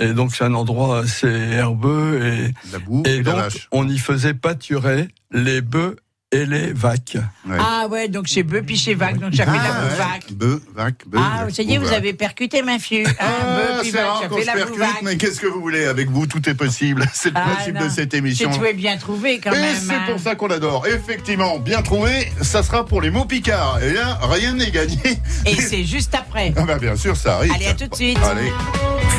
[0.00, 2.20] Et donc, c'est un endroit assez herbeux.
[2.24, 3.68] Et, La boue et et la donc, vache.
[3.70, 5.96] on y faisait pâturer les bœufs
[6.32, 7.16] et les vaques.
[7.48, 7.56] Ouais.
[7.58, 9.88] ah ouais, donc chez Beu puis chez Vac, donc j'appelle la Ah, ouais.
[9.90, 10.32] Bouvac.
[10.32, 13.02] Beu, vac, beu, Ah, ça y est, vous avez percuté ma fille.
[13.18, 16.28] Ah, Ah, c'est Vac, rare se la percute, mais qu'est-ce que vous voulez Avec vous,
[16.28, 17.04] tout est possible.
[17.12, 17.84] C'est le Ah, principe non.
[17.84, 18.50] de cette C'est émission.
[18.56, 19.76] tout est bien trouvé quand Et même.
[19.76, 20.02] c'est hein.
[20.08, 20.86] pour ça qu'on adore.
[20.86, 23.82] Effectivement, bien trouvé, ça sera pour les mots picards.
[23.82, 25.00] Et là, rien n'est gagné.
[25.46, 26.54] Et c'est juste après.
[26.56, 27.52] Ah bah bien sûr, ça arrive.
[27.52, 28.18] Allez, à tout de suite.
[28.22, 28.52] Allez.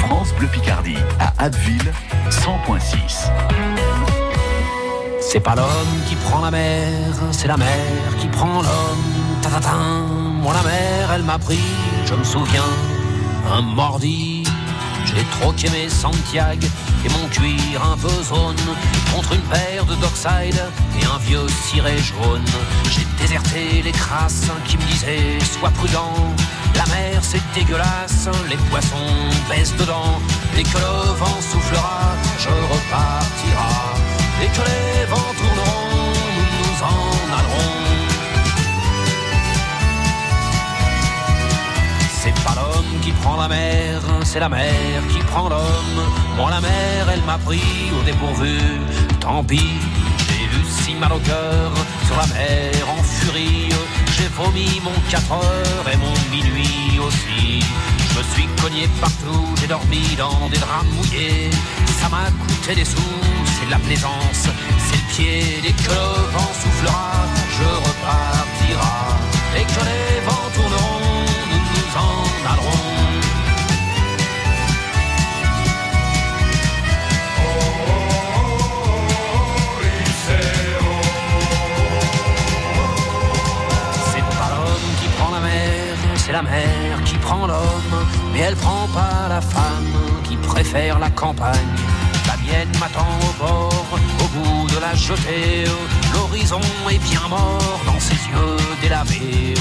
[0.02, 1.94] France Bleu Picardie à Abbeville
[2.30, 3.30] 100.6.
[5.20, 6.90] C'est pas l'homme qui prend la mer,
[7.32, 7.68] c'est la mer
[8.20, 9.06] qui prend l'homme.
[9.42, 9.76] Ta-ta-ta.
[10.42, 11.60] Moi la mer, elle m'a pris,
[12.06, 12.72] je me souviens,
[13.54, 14.44] un mordi.
[15.06, 16.68] J'ai troqué mes Santiago
[17.06, 18.56] et mon cuir un peu zone
[19.14, 20.62] contre une paire de Dockside
[21.00, 22.46] et un vieux ciré jaune.
[22.90, 26.14] J'ai déserté les crasses qui me disaient sois prudent.
[26.76, 29.14] La mer c'est dégueulasse, les poissons
[29.50, 30.20] baissent dedans.
[30.56, 33.72] Dès que le vent soufflera, je repartira.
[34.40, 37.92] Dès que les vents tourneront, nous nous en allerons.
[42.24, 46.02] C'est pas l'homme qui prend la mer, c'est la mer qui prend l'homme.
[46.38, 48.60] Moi, la mer, elle m'a pris au dépourvu.
[49.20, 49.80] Tant pis,
[50.28, 51.72] j'ai eu si mal au cœur.
[52.06, 53.61] Sur la mer, en furie,
[54.18, 57.64] j'ai vomi mon 4 heures et mon minuit aussi.
[58.10, 61.50] Je me suis cogné partout, j'ai dormi dans des draps mouillés.
[62.00, 63.16] Ça m'a coûté des sous,
[63.54, 64.44] c'est de la plaisance,
[64.86, 65.44] c'est le pied.
[65.64, 67.12] Dès que le vent soufflera,
[67.58, 68.98] je repartira.
[69.58, 72.81] Et que les vents tourneront, nous nous en allerons.
[86.26, 87.96] C'est la mer qui prend l'homme.
[88.32, 91.76] Mais elle prend pas la femme qui préfère la campagne.
[92.28, 93.88] La mienne m'attend au bord,
[94.24, 95.66] au bout de la jetée.
[96.14, 99.54] L'horizon est bien mort dans ses yeux délavés.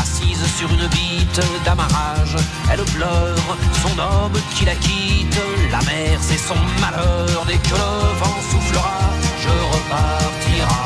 [0.00, 2.36] Assise sur une bite d'amarrage,
[2.70, 5.40] elle pleure son homme qui la quitte.
[5.70, 7.44] La mer, c'est son malheur.
[7.46, 9.00] Dès que le vent soufflera,
[9.44, 10.82] je repartira.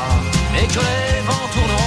[0.59, 1.86] Et que les vents tourneront,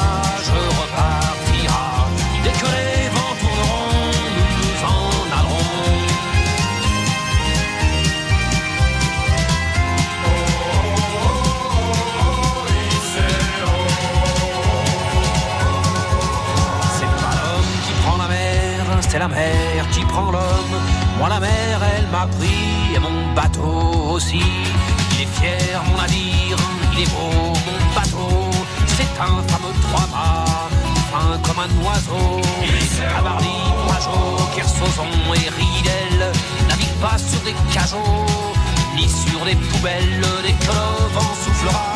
[19.11, 20.75] c'est la mer qui prend l'homme.
[21.17, 24.41] Moi la mer, elle m'a pris et mon bateau aussi.
[25.11, 26.57] Il est fier mon navire,
[26.93, 28.49] il est beau mon bateau.
[28.87, 30.69] C'est un fameux trois-mâts,
[31.11, 32.41] fin comme un oiseau.
[33.13, 33.59] Cabarly,
[33.89, 36.31] Pajot, Kersozon et Ridel
[36.69, 38.25] navigue pas sur des cajots
[38.95, 40.25] ni sur des poubelles.
[40.43, 41.95] Dès que le vent soufflera,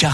[0.00, 0.06] Pas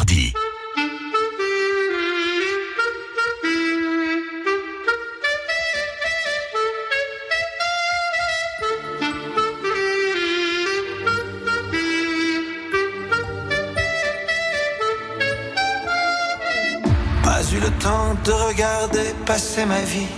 [17.52, 20.08] eu le temps de regarder passer ma vie,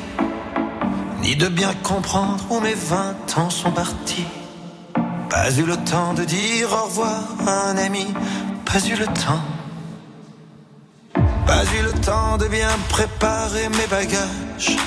[1.20, 4.24] ni de bien comprendre où mes vingt ans sont partis.
[5.28, 8.06] Pas eu le temps de dire au revoir à un ami,
[8.64, 9.57] pas eu le temps.
[12.08, 14.78] De bien préparer mes bagages,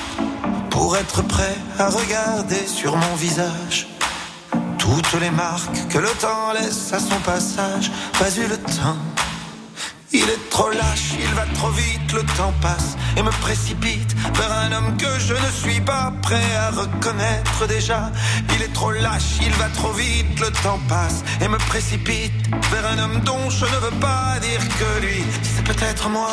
[0.70, 3.86] pour être prêt à regarder sur mon visage
[4.76, 7.92] toutes les marques que le temps laisse à son passage.
[8.18, 8.96] Pas eu le temps.
[10.12, 14.52] Il est trop lâche, il va trop vite, le temps passe et me précipite vers
[14.52, 18.10] un homme que je ne suis pas prêt à reconnaître déjà.
[18.56, 22.32] Il est trop lâche, il va trop vite, le temps passe et me précipite
[22.72, 25.22] vers un homme dont je ne veux pas dire que lui,
[25.54, 26.32] c'est peut-être moi.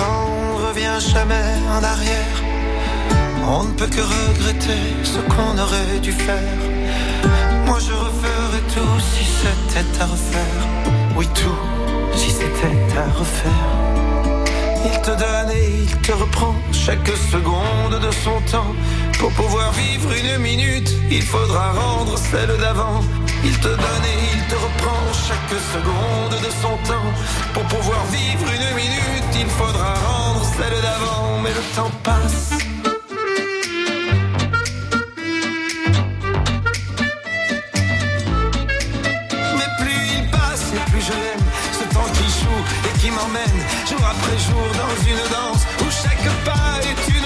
[0.00, 2.36] Temps, on revient jamais en arrière.
[3.56, 6.58] On ne peut que regretter ce qu'on aurait dû faire.
[7.66, 10.60] Moi, je referais tout si c'était à refaire.
[11.16, 11.62] Oui, tout
[12.14, 13.68] si c'était à refaire.
[14.84, 18.72] Il te donne et il te reprend chaque seconde de son temps.
[19.18, 23.00] Pour pouvoir vivre une minute, il faudra rendre celle d'avant.
[23.42, 27.10] Il te donne et il te reprend chaque seconde de son temps.
[27.54, 31.38] Pour pouvoir vivre une minute, il faudra rendre celle d'avant.
[31.42, 32.50] Mais le temps passe.
[39.58, 41.46] Mais plus il passe et plus je l'aime.
[41.78, 46.28] Ce temps qui joue et qui m'emmène jour après jour dans une danse où chaque
[46.44, 47.19] pas est une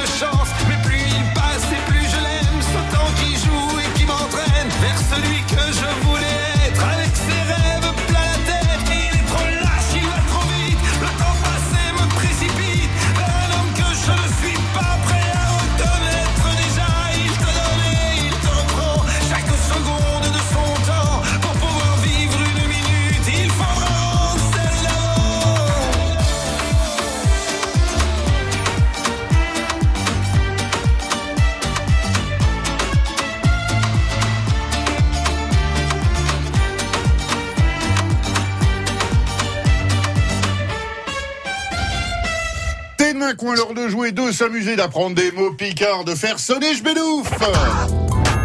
[43.15, 46.75] de main coin l'heure de jouer, de s'amuser, d'apprendre des mots picards, de faire sonner
[46.75, 47.31] Jbedouf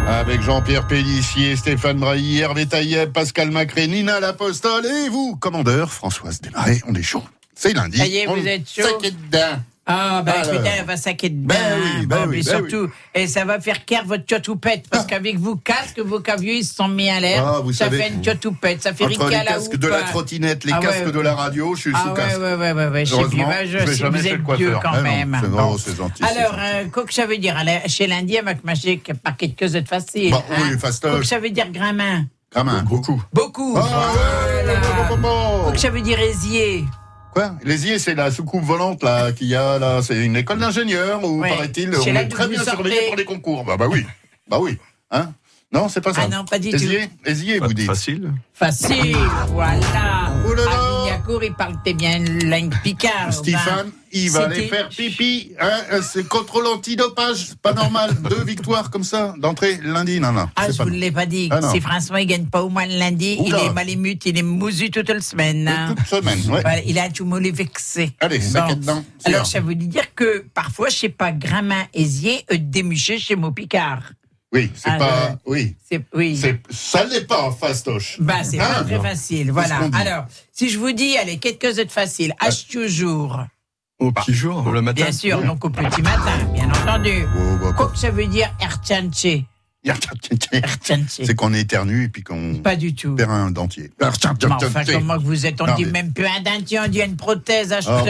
[0.06, 6.40] Avec Jean-Pierre Pellissier, Stéphane Brailly, Hervé Taïeb, Pascal Macré, Nina L'Apostole et vous, commandeur Françoise
[6.40, 7.24] Desmarais, on est chaud.
[7.54, 7.98] C'est lundi.
[7.98, 9.00] Ça y est, on vous êtes chaud.
[9.86, 10.52] Ah, bah Alors.
[10.58, 11.54] putain, elle va saquer dedans.
[11.54, 14.84] Ben oui, ben Bon, oui, mais ben surtout, et ça va faire caire votre tchotoupette,
[14.88, 17.44] parce qu'avec vos casques, vos cavieux, ils se sont mis à l'air.
[17.44, 20.00] Ah, vous ça savez, fait une tchotoupette, ça fait Entre les la casques de la
[20.00, 20.06] houppe.
[20.10, 21.12] trottinette, les Ah casques ouais.
[21.12, 22.38] de la radio, je suis Ah sous casque.
[22.40, 24.90] ouais, ouais, ouais, ouais, je sais plus, bah, je je jamais vous êtes vieux quand
[24.92, 25.38] Ah non, même.
[25.42, 25.78] c'est- Bon.
[25.78, 27.56] c'est gentil, Alors, euh, quoi que ça veut dire
[27.86, 30.30] Chez lundi, avec magique, par quelque chose de facile.
[30.30, 30.78] Bah oui, hein.
[30.78, 31.10] fastoche.
[31.10, 32.82] Quoi que ça veut dire gramin Gramin.
[32.82, 33.20] Beaucoup.
[33.32, 33.76] Beaucoup.
[33.76, 34.12] Ah.
[35.64, 36.84] Quoi que ça veut dire aisier
[37.32, 37.52] Quoi?
[37.62, 40.00] Lésier, c'est la soucoupe volante là qu'il y a là.
[40.02, 41.50] C'est une école d'ingénieurs où Ouais.
[41.50, 43.64] paraît-il on est très vous bien surveillé pour les concours.
[43.64, 44.04] Bah bah oui,
[44.48, 44.78] bah oui.
[45.10, 45.32] Hein?
[45.72, 46.22] Non, c'est pas ça.
[46.24, 47.86] Ah non, pas du Lésier, Lésier, vous dites.
[47.86, 48.32] Facile.
[48.52, 49.16] Facile,
[49.48, 50.32] voilà.
[50.48, 50.89] Oh là là.
[51.20, 52.18] À Vignacourt, il parle bien
[52.48, 53.32] langue picard.
[53.32, 55.52] Stéphane, il va aller faire pipi.
[55.60, 58.16] Hein c'est contrôle antidopage, c'est pas normal.
[58.30, 60.48] Deux victoires comme ça d'entrée lundi, non non.
[60.56, 61.48] Ah, je pas vous l'ai pas dit.
[61.52, 63.58] Ah, si François, il gagne pas au moins le lundi, Oula.
[63.58, 65.68] il est malémute, il est mousu toute la semaine.
[65.68, 65.94] hein.
[65.94, 66.62] Toute semaine, ouais.
[66.62, 68.12] Voilà, il a tout mollet vexé.
[68.20, 69.04] Allez, ça est dedans.
[69.24, 73.52] Alors, ça veut dire que parfois, je sais pas, Gramin Aisier, euh, démuché chez mon
[73.52, 74.02] Picard.
[74.52, 75.38] Oui, c'est Ah, pas.
[75.46, 75.76] Oui.
[75.88, 76.36] C'est, oui.
[76.36, 78.16] C'est, ça l'est pas, fastoche.
[78.20, 79.52] Bah, c'est pas Ah, très facile.
[79.52, 79.78] Voilà.
[79.92, 83.44] Alors, si je vous dis, allez, quelque chose de facile, H toujours.
[84.00, 85.02] Au petit jour, le matin.
[85.04, 87.26] Bien sûr, donc au petit matin, bien entendu.
[87.36, 89.44] Oh, bah, Quoi que ça veut dire Erchanche.
[91.08, 93.14] C'est qu'on éternue et puis qu'on Pas du tout.
[93.14, 93.90] perd un dentier.
[94.02, 94.20] Enfin,
[94.92, 97.16] comment que vous êtes On Non, dit mais- même plus un dentier, on dit une
[97.16, 98.04] prothèse acheteur.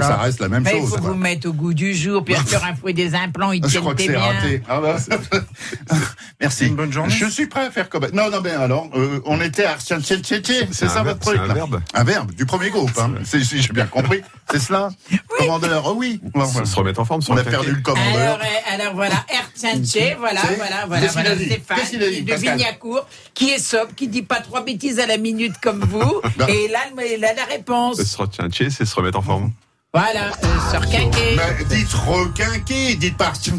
[0.00, 0.80] ça, reste la même Mais chose.
[0.84, 1.10] Il faut quoi.
[1.12, 3.94] vous mettre au goût du jour, puis faire un fouet des implants, ils Je crois
[3.94, 4.20] que c'est bien.
[4.20, 4.62] raté.
[4.68, 4.96] Ah bah,
[6.40, 6.66] Merci.
[6.66, 7.14] Une bonne journée.
[7.14, 8.06] Je suis prêt à faire comme.
[8.12, 11.54] Non, non, mais alors, euh, on était à c'est C'est ça votre truc un là
[11.54, 11.80] verbe.
[11.94, 12.90] Un verbe du premier groupe.
[12.98, 13.14] Hein.
[13.24, 14.90] C'est- Si j'ai bien compris, c'est cela.
[15.46, 16.20] Commandeur, oh oui.
[16.34, 16.64] Voilà.
[16.64, 18.14] se remettre en forme On a perdu le commandeur.
[18.14, 23.94] Alors, euh, alors voilà, Erchanche, voilà, voilà, voilà, voilà, Stéphane, de Vignacourt, qui est sobre,
[23.94, 26.80] qui dit pas trois bêtises à la minute comme vous, et là,
[27.16, 28.02] il a la réponse.
[28.02, 29.52] Se retient, c'est se remettre en forme.
[29.94, 31.36] Voilà, euh, sur quinquet.
[31.36, 33.58] Mais dites requinqué, dites pas Artian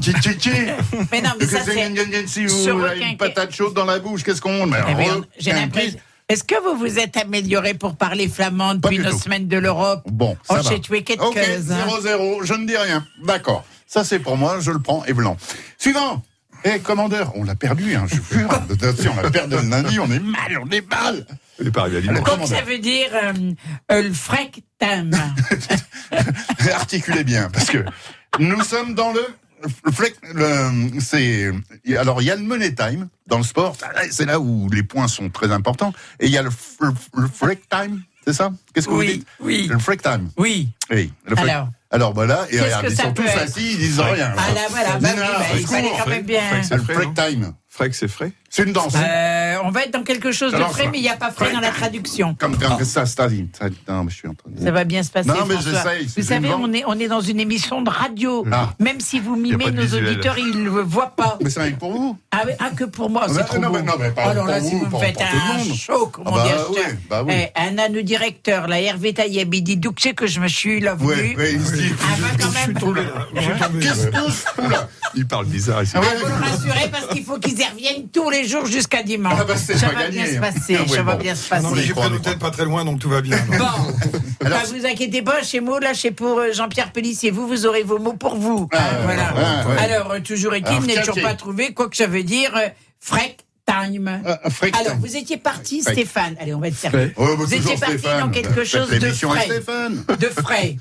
[1.12, 2.28] Mais non, mais ça, c'est...
[2.28, 3.18] Si se vous avez une requinquer.
[3.18, 4.68] patate chaude dans la bouche, qu'est-ce qu'on.
[4.68, 5.06] Eh
[5.38, 6.00] J'ai l'impression.
[6.30, 9.20] Est-ce que vous vous êtes amélioré pour parler flamand depuis nos tout.
[9.20, 10.70] semaines de l'Europe Bon, Oh, ça va.
[10.70, 11.86] j'ai tué Ok, chose, hein.
[11.88, 13.06] 0-0, je ne dis rien.
[13.24, 13.66] D'accord.
[13.88, 15.38] Ça, c'est pour moi, je le prends et blanc.
[15.78, 16.24] Suivant.
[16.66, 18.50] Eh, commandeur, on l'a perdu, hein, je vous jure.
[18.54, 21.26] Attention, on l'a perdu le lundi, on est mal, on est mal.
[21.60, 22.40] Il est pas arrivé à Alors, dimanche.
[22.40, 23.34] Comme ça veut dire euh,
[23.92, 25.12] euh, le frec tam.
[26.74, 27.84] Articulez bien, parce que
[28.40, 29.26] nous sommes dans le.
[31.00, 31.52] C'est
[31.98, 33.76] alors il y a le money time dans le sport,
[34.12, 36.50] c'est là où les points sont très importants, et il y a le,
[36.82, 38.52] le, freak time, c'est ça?
[38.74, 39.28] Qu'est-ce que vous Oui, dites?
[39.40, 39.68] oui.
[39.72, 40.30] Le freak time.
[40.38, 40.70] Oui.
[40.92, 41.12] Oui.
[41.26, 41.70] Le freak- Alors?
[41.92, 44.34] Alors voilà, et regarde, ils ça sont tous assis, ils disent rien.
[44.36, 46.42] Ah là, voilà, bah, bah, il fallait quand même bien.
[46.50, 48.94] Freak, c'est Le frais, freak time, Freak, c'est frais c'est une danse.
[48.96, 51.32] Euh, on va être dans quelque chose de Alors, frais, mais il n'y a pas
[51.32, 52.36] frais dans la traduction.
[52.40, 53.28] Comme ça, ça, ça,
[53.88, 54.64] non, mais je suis en train de.
[54.64, 55.28] Ça va bien se passer.
[55.28, 58.46] Non, mais j'essaye, c'est Vous savez, on est, on est dans une émission de radio.
[58.52, 58.70] Ah.
[58.80, 60.06] Même si vous mimez nos visuel.
[60.08, 61.40] auditeurs, ils ne le voient pas.
[61.42, 62.16] Mais c'est pour vous.
[62.32, 63.78] Ah, ah, que pour moi, c'est Ah, trop non, beau.
[63.78, 66.08] mais- non, mais pas Alors là, pour si vous, vous me faites le un show,
[66.12, 67.34] comment Ah bah dire, oui, je- bah oui.
[67.36, 70.48] Eh, un âne directeur, la Hervé Taïeb, il dit d'où que c'est que je me
[70.48, 71.36] suis là Oui, venu.
[71.40, 71.92] oui, il se dit.
[72.04, 72.28] Ah, bah.
[73.80, 74.12] Qu'est-ce que
[74.62, 74.76] je.
[75.16, 75.94] Il parle bizarre ici.
[75.96, 79.34] Ah, vous me rassurez parce qu'il faut qu'ils y reviennent tous les jours jusqu'à dimanche.
[79.40, 80.24] Ah bah, ça va gagné.
[80.24, 81.22] bien se passer, Ah oui, ça va bon.
[81.22, 81.64] bien se passer.
[81.64, 83.38] Non, mais j'ai pris l'hôtel pas très loin, donc tout va bien.
[83.48, 83.56] Bon,
[84.46, 87.32] Alors, Ah, vous inquiétez pas, chez moi, là, c'est pour euh, Jean-Pierre Pellissier.
[87.32, 88.68] Vous, vous aurez vos mots pour vous.
[88.74, 89.34] Ah, voilà.
[89.34, 89.82] ouais, ouais.
[89.82, 92.68] Alors, euh, toujours est-il, n'est toujours pas trouvé quoi que ça veut dire euh,
[93.00, 94.22] freak time.
[94.26, 94.40] Ah,
[94.80, 95.82] Alors, vous étiez parti.
[95.82, 96.36] Stéphane.
[96.40, 97.14] Allez, on va être sérieux.
[97.16, 98.20] Oh, bah, Vous étiez parti Stéphane.
[98.20, 99.48] dans quelque chose de frais.
[100.20, 100.78] De frais.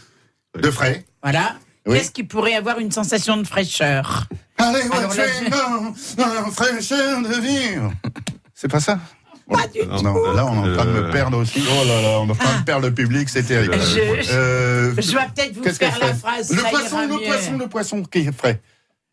[0.58, 1.04] De frais.
[1.22, 1.54] Voilà.
[1.86, 1.98] Oui.
[1.98, 4.26] Qu'est-ce qui pourrait avoir une sensation de fraîcheur?
[4.62, 7.92] Allez, fraîcheur de vivre.
[8.54, 8.98] C'est pas ça
[9.50, 11.10] Pas du non, non, là, on est en train de me Euh.
[11.12, 11.62] perdre aussi.
[11.68, 13.74] Oh là là, on est en train de perdre le public, c'est terrible.
[13.74, 16.50] Je- Euh, Je vais peut-être vous qu'elle faire la phrase.
[16.54, 17.26] Le poisson, le mieux.
[17.26, 18.60] poisson, le poisson qui est frais.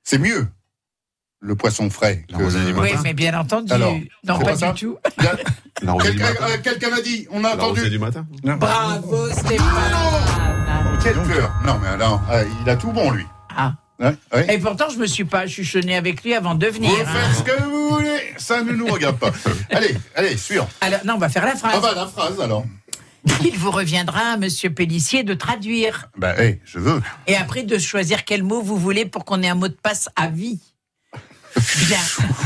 [0.03, 0.47] C'est mieux.
[1.41, 2.25] Le poisson frais.
[2.29, 3.01] Que Oui, matin.
[3.03, 3.71] mais bien entendu.
[3.71, 3.95] Alors,
[4.27, 4.97] non, pas du tout.
[6.01, 7.89] Quelqu'un euh, quelqu'un m'a dit, on a entendu.
[7.89, 8.27] du matin.
[8.43, 10.99] Bravo, Stéphane.
[11.01, 13.25] Quel cœur Non, mais alors, euh, il a tout bon, lui.
[13.99, 14.53] Ouais, ouais.
[14.53, 16.89] Et pourtant, je me suis pas chuchonné avec lui avant de venir.
[16.89, 17.05] Vous hein.
[17.05, 19.31] faites ce que vous voulez, ça ne nous regarde pas.
[19.71, 20.65] allez, allez, sûr.
[20.79, 21.73] Alors, non, on va faire la phrase.
[21.75, 22.63] Ah bah la phrase alors.
[23.43, 26.09] Il vous reviendra, monsieur Pellissier, de traduire.
[26.17, 27.01] Bah, hé, je veux.
[27.27, 30.07] Et après, de choisir quel mot vous voulez pour qu'on ait un mot de passe
[30.15, 30.59] à vie.
[31.55, 31.99] Bien.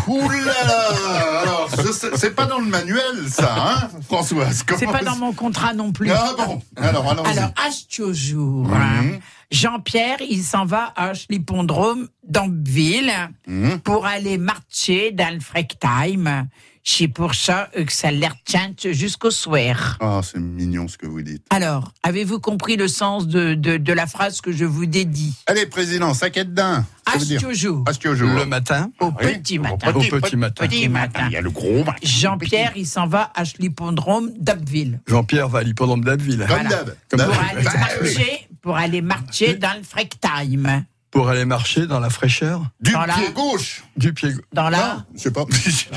[0.08, 1.70] Ouh là là Alors,
[2.16, 6.10] c'est pas dans le manuel, ça, hein, Françoise C'est pas dans mon contrat non plus.
[6.12, 7.38] Ah bon Alors, allons-y.
[7.38, 8.68] Alors, H toujours.
[8.68, 9.20] Mhm.
[9.54, 13.14] Jean-Pierre, il s'en va à l'hippodrome d'Ampville
[13.48, 13.80] Mhm.
[13.82, 16.48] pour aller marcher dans le freak time.
[16.86, 19.98] C'est pour ça euh, que ça l'air chante jusqu'au soir.
[20.02, 21.46] Ah, c'est mignon ce que vous dites.
[21.52, 25.66] Alors, avez-vous compris le sens de, de, de la phrase que je vous dédie Allez,
[25.68, 26.86] président, saquette d'un.
[27.08, 27.84] Ça veut H dire toujours.
[27.88, 29.94] Astio Le matin, Au Oui, petit au matin.
[29.96, 30.68] au petit matin.
[30.68, 31.28] Petit matin.
[31.28, 31.96] Il y a le gros matin.
[32.02, 35.00] Jean-Pierre, il s'en va à l'hippodrome d'Abbeville.
[35.08, 36.70] Jean-Pierre va à l'hippodrome d'Abbeville Comme Voilà.
[36.70, 36.96] d'hab.
[37.10, 37.30] Comme D'hab.
[37.30, 40.86] Pour aller Bah, marcher, pour aller marcher dans le freak time.
[41.12, 43.84] pour aller marcher dans la fraîcheur Du pied gauche.
[43.96, 45.46] du pied Dans la, Non, je sais pas.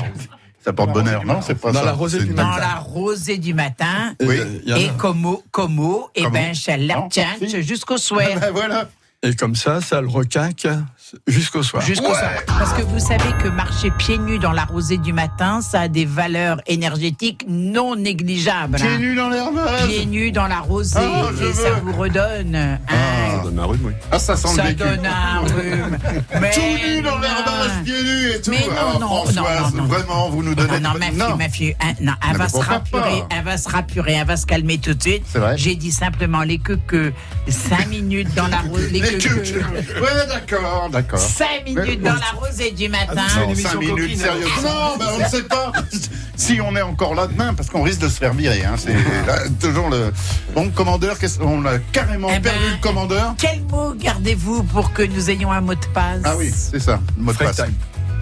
[0.63, 1.85] ça porte bonheur, non C'est pas Dans ça.
[1.85, 4.13] la rosée C'est du une- dans la rosée du matin.
[4.19, 4.37] Et, Oui.
[4.37, 7.09] euh, il y en a- Et comme mot, et Comment ben, ça l'air Non,
[7.61, 8.27] jusqu'au soir.
[8.41, 8.89] Ben voilà.
[9.23, 10.67] et comme ça, ça le requinque
[11.27, 11.81] jusqu'au soir.
[11.83, 12.31] Jusqu'au soir.
[12.47, 15.87] Parce que vous savez que marcher pieds nus dans la rosée du matin, ça a
[15.87, 18.77] des valeurs énergétiques non négligeables.
[18.77, 18.97] Pieds hein.
[18.99, 19.59] nus dans l'herbe.
[19.87, 21.81] Pieds nus dans la rosée, Ah, et ça veux.
[21.91, 22.55] vous redonne.
[22.55, 23.93] hein, Ça donne un rhume, oui.
[24.11, 24.77] Ah, ça sent le ça vécu.
[24.83, 25.97] donne un rhume.
[26.41, 27.21] Mais Tout nu dans non.
[27.21, 28.51] l'herbage, pieds nus et tout.
[28.51, 29.83] Mais non, Ah, non, Françoise, non, non, non.
[29.85, 30.69] vraiment, vous nous donnez.
[30.73, 33.57] Ah non, ma fille, ma fille, hein, non, elle va se rapurer, pas elle va
[33.57, 35.23] se rapurer, elle va se calmer tout de suite.
[35.27, 35.57] C'est vrai.
[35.57, 37.11] J'ai dit simplement les que que
[37.47, 39.55] 5 minutes dans la rosée, les, Les que cucs.
[40.01, 41.19] Ouais, d'accord, d'accord.
[41.19, 43.13] 5 minutes dans la rosée du matin.
[43.35, 44.63] Une Non, émission 5 minutes, coquine.
[44.63, 45.71] Non, ben, on ne sait pas
[46.35, 48.63] si on est encore là demain, parce qu'on risque de se faire virer.
[48.65, 48.75] Hein.
[48.77, 48.93] C'est
[49.27, 50.11] là, toujours le.
[50.53, 53.33] Bon, commandeur, qu'est-ce- on a carrément Eh ben, perdu le commandeur.
[53.37, 56.21] Quel mot gardez-vous pour que nous ayons un mot de passe?
[56.23, 57.55] Ah oui, c'est ça, le mot de passe.
[57.57, 57.73] time.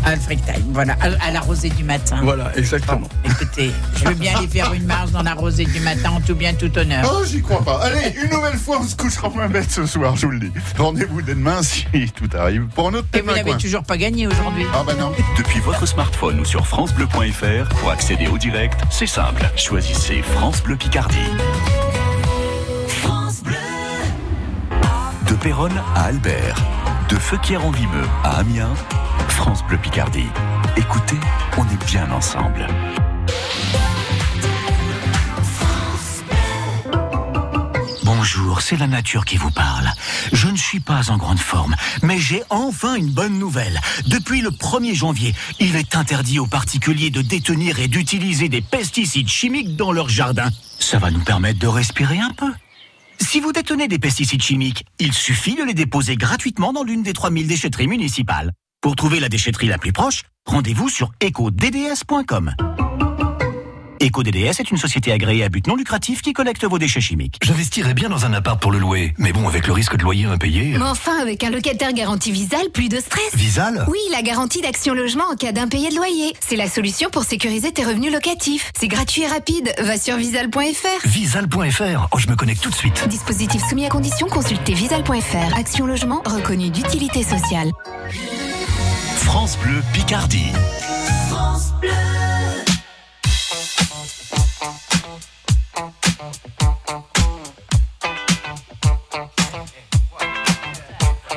[0.07, 2.19] Le freak time, voilà, à, à la rosée du matin.
[2.21, 3.07] Voilà, exactement.
[3.23, 6.35] Écoutez, je veux bien aller faire une marche dans la rosée du matin en tout
[6.35, 7.11] bien, tout honneur.
[7.11, 7.79] Oh, j'y crois pas.
[7.83, 10.51] Allez, une nouvelle fois, on se couchera moins bête ce soir, je vous le dis.
[10.77, 11.85] Rendez-vous dès demain si
[12.15, 14.65] tout arrive pour un autre Et thème vous n'avez toujours pas gagné aujourd'hui.
[14.73, 15.11] Ah bah non.
[15.37, 19.43] Depuis votre smartphone ou sur FranceBleu.fr, pour accéder au direct, c'est simple.
[19.55, 21.17] Choisissez France Bleu Picardie.
[25.27, 26.55] De Péronne à Albert,
[27.09, 28.73] de Feuquières-en-Vimeux à Amiens,
[29.29, 30.27] France Bleu Picardie.
[30.77, 31.17] Écoutez,
[31.57, 32.67] on est bien ensemble.
[38.03, 39.89] Bonjour, c'est la nature qui vous parle.
[40.33, 43.79] Je ne suis pas en grande forme, mais j'ai enfin une bonne nouvelle.
[44.07, 49.29] Depuis le 1er janvier, il est interdit aux particuliers de détenir et d'utiliser des pesticides
[49.29, 50.49] chimiques dans leur jardin.
[50.79, 52.51] Ça va nous permettre de respirer un peu.
[53.19, 57.13] Si vous détenez des pesticides chimiques, il suffit de les déposer gratuitement dans l'une des
[57.13, 58.51] 3000 déchetteries municipales.
[58.85, 62.53] Pour trouver la déchetterie la plus proche, rendez-vous sur ecodds.com.
[63.99, 67.39] EcoDDS est une société agréée à but non lucratif qui collecte vos déchets chimiques.
[67.41, 70.25] J'investirais bien dans un appart pour le louer, mais bon, avec le risque de loyer
[70.25, 70.75] impayé.
[70.75, 70.77] Euh.
[70.77, 73.33] Mais enfin, avec un locataire garanti Visal, plus de stress.
[73.33, 76.35] Visal Oui, la garantie d'action logement en cas d'impayé de loyer.
[76.39, 78.71] C'est la solution pour sécuriser tes revenus locatifs.
[78.79, 79.73] C'est gratuit et rapide.
[79.79, 81.07] Va sur visal.fr.
[81.07, 82.07] Visal.fr.
[82.11, 83.03] Oh, je me connecte tout de suite.
[83.07, 85.57] Dispositif soumis à condition, consultez visal.fr.
[85.57, 87.71] Action logement reconnue d'utilité sociale.
[89.25, 90.51] France Bleu Picardie.
[91.29, 91.89] France Bleu.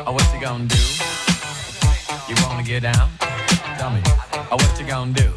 [0.07, 0.77] Oh, what you gonna do?
[2.29, 3.11] You wanna get down?
[3.79, 4.03] Tell me.
[4.51, 5.31] Oh, what you gonna do?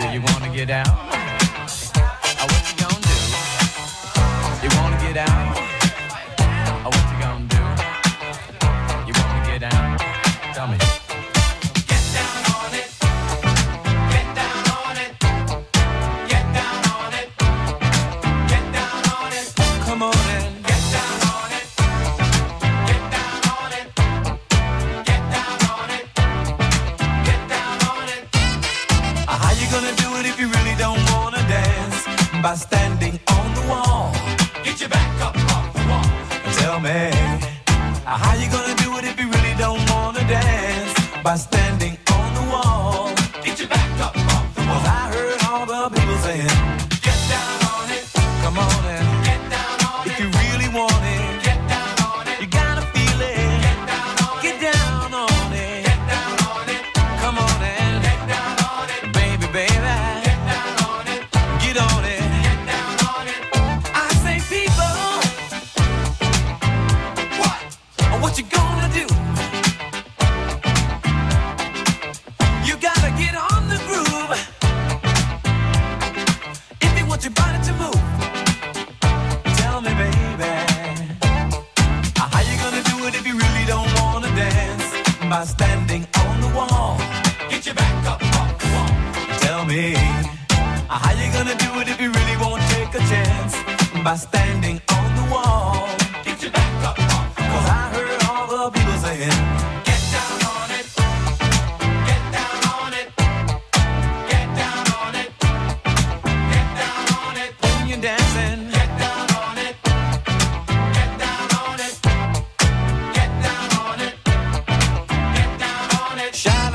[0.00, 1.13] Do you wanna get down?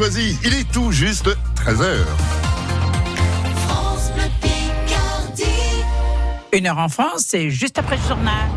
[0.00, 0.34] Choisi.
[0.46, 1.84] Il est tout juste 13h.
[6.54, 8.48] Une heure en France, c'est juste après le journal.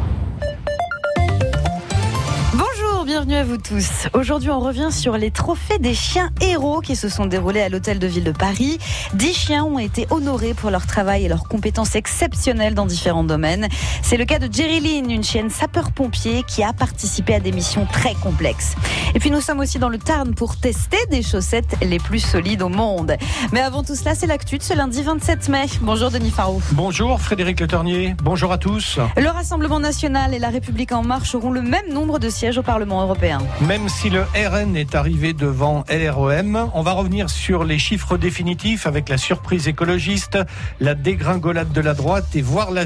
[2.54, 4.08] Bonjour, bienvenue à vous tous.
[4.14, 8.00] Aujourd'hui, on revient sur les trophées des chiens héros qui se sont déroulés à l'hôtel
[8.00, 8.78] de ville de Paris.
[9.14, 13.68] Dix chiens ont été honorés pour leur travail et leurs compétences exceptionnelles dans différents domaines.
[14.02, 17.86] C'est le cas de Jerry Lynn, une chienne sapeur-pompier qui a participé à des missions
[17.92, 18.76] très complexes.
[19.16, 22.62] Et puis nous sommes aussi dans le Tarn pour tester des chaussettes les plus solides
[22.62, 23.16] au monde.
[23.52, 25.66] Mais avant tout cela, c'est l'actu de ce lundi 27 mai.
[25.82, 26.62] Bonjour Denis Farou.
[26.72, 29.00] Bonjour Frédéric Le Ternier, bonjour à tous.
[29.18, 32.64] Le Rassemblement national et la République en marche auront le même nombre de sièges au
[32.64, 33.40] Parlement européen.
[33.62, 38.88] Même si le RN est arrivé devant LREM, on va revenir sur les chiffres définitifs
[38.88, 40.40] avec la surprise écologiste,
[40.80, 42.86] la dégringolade de la droite et voir la.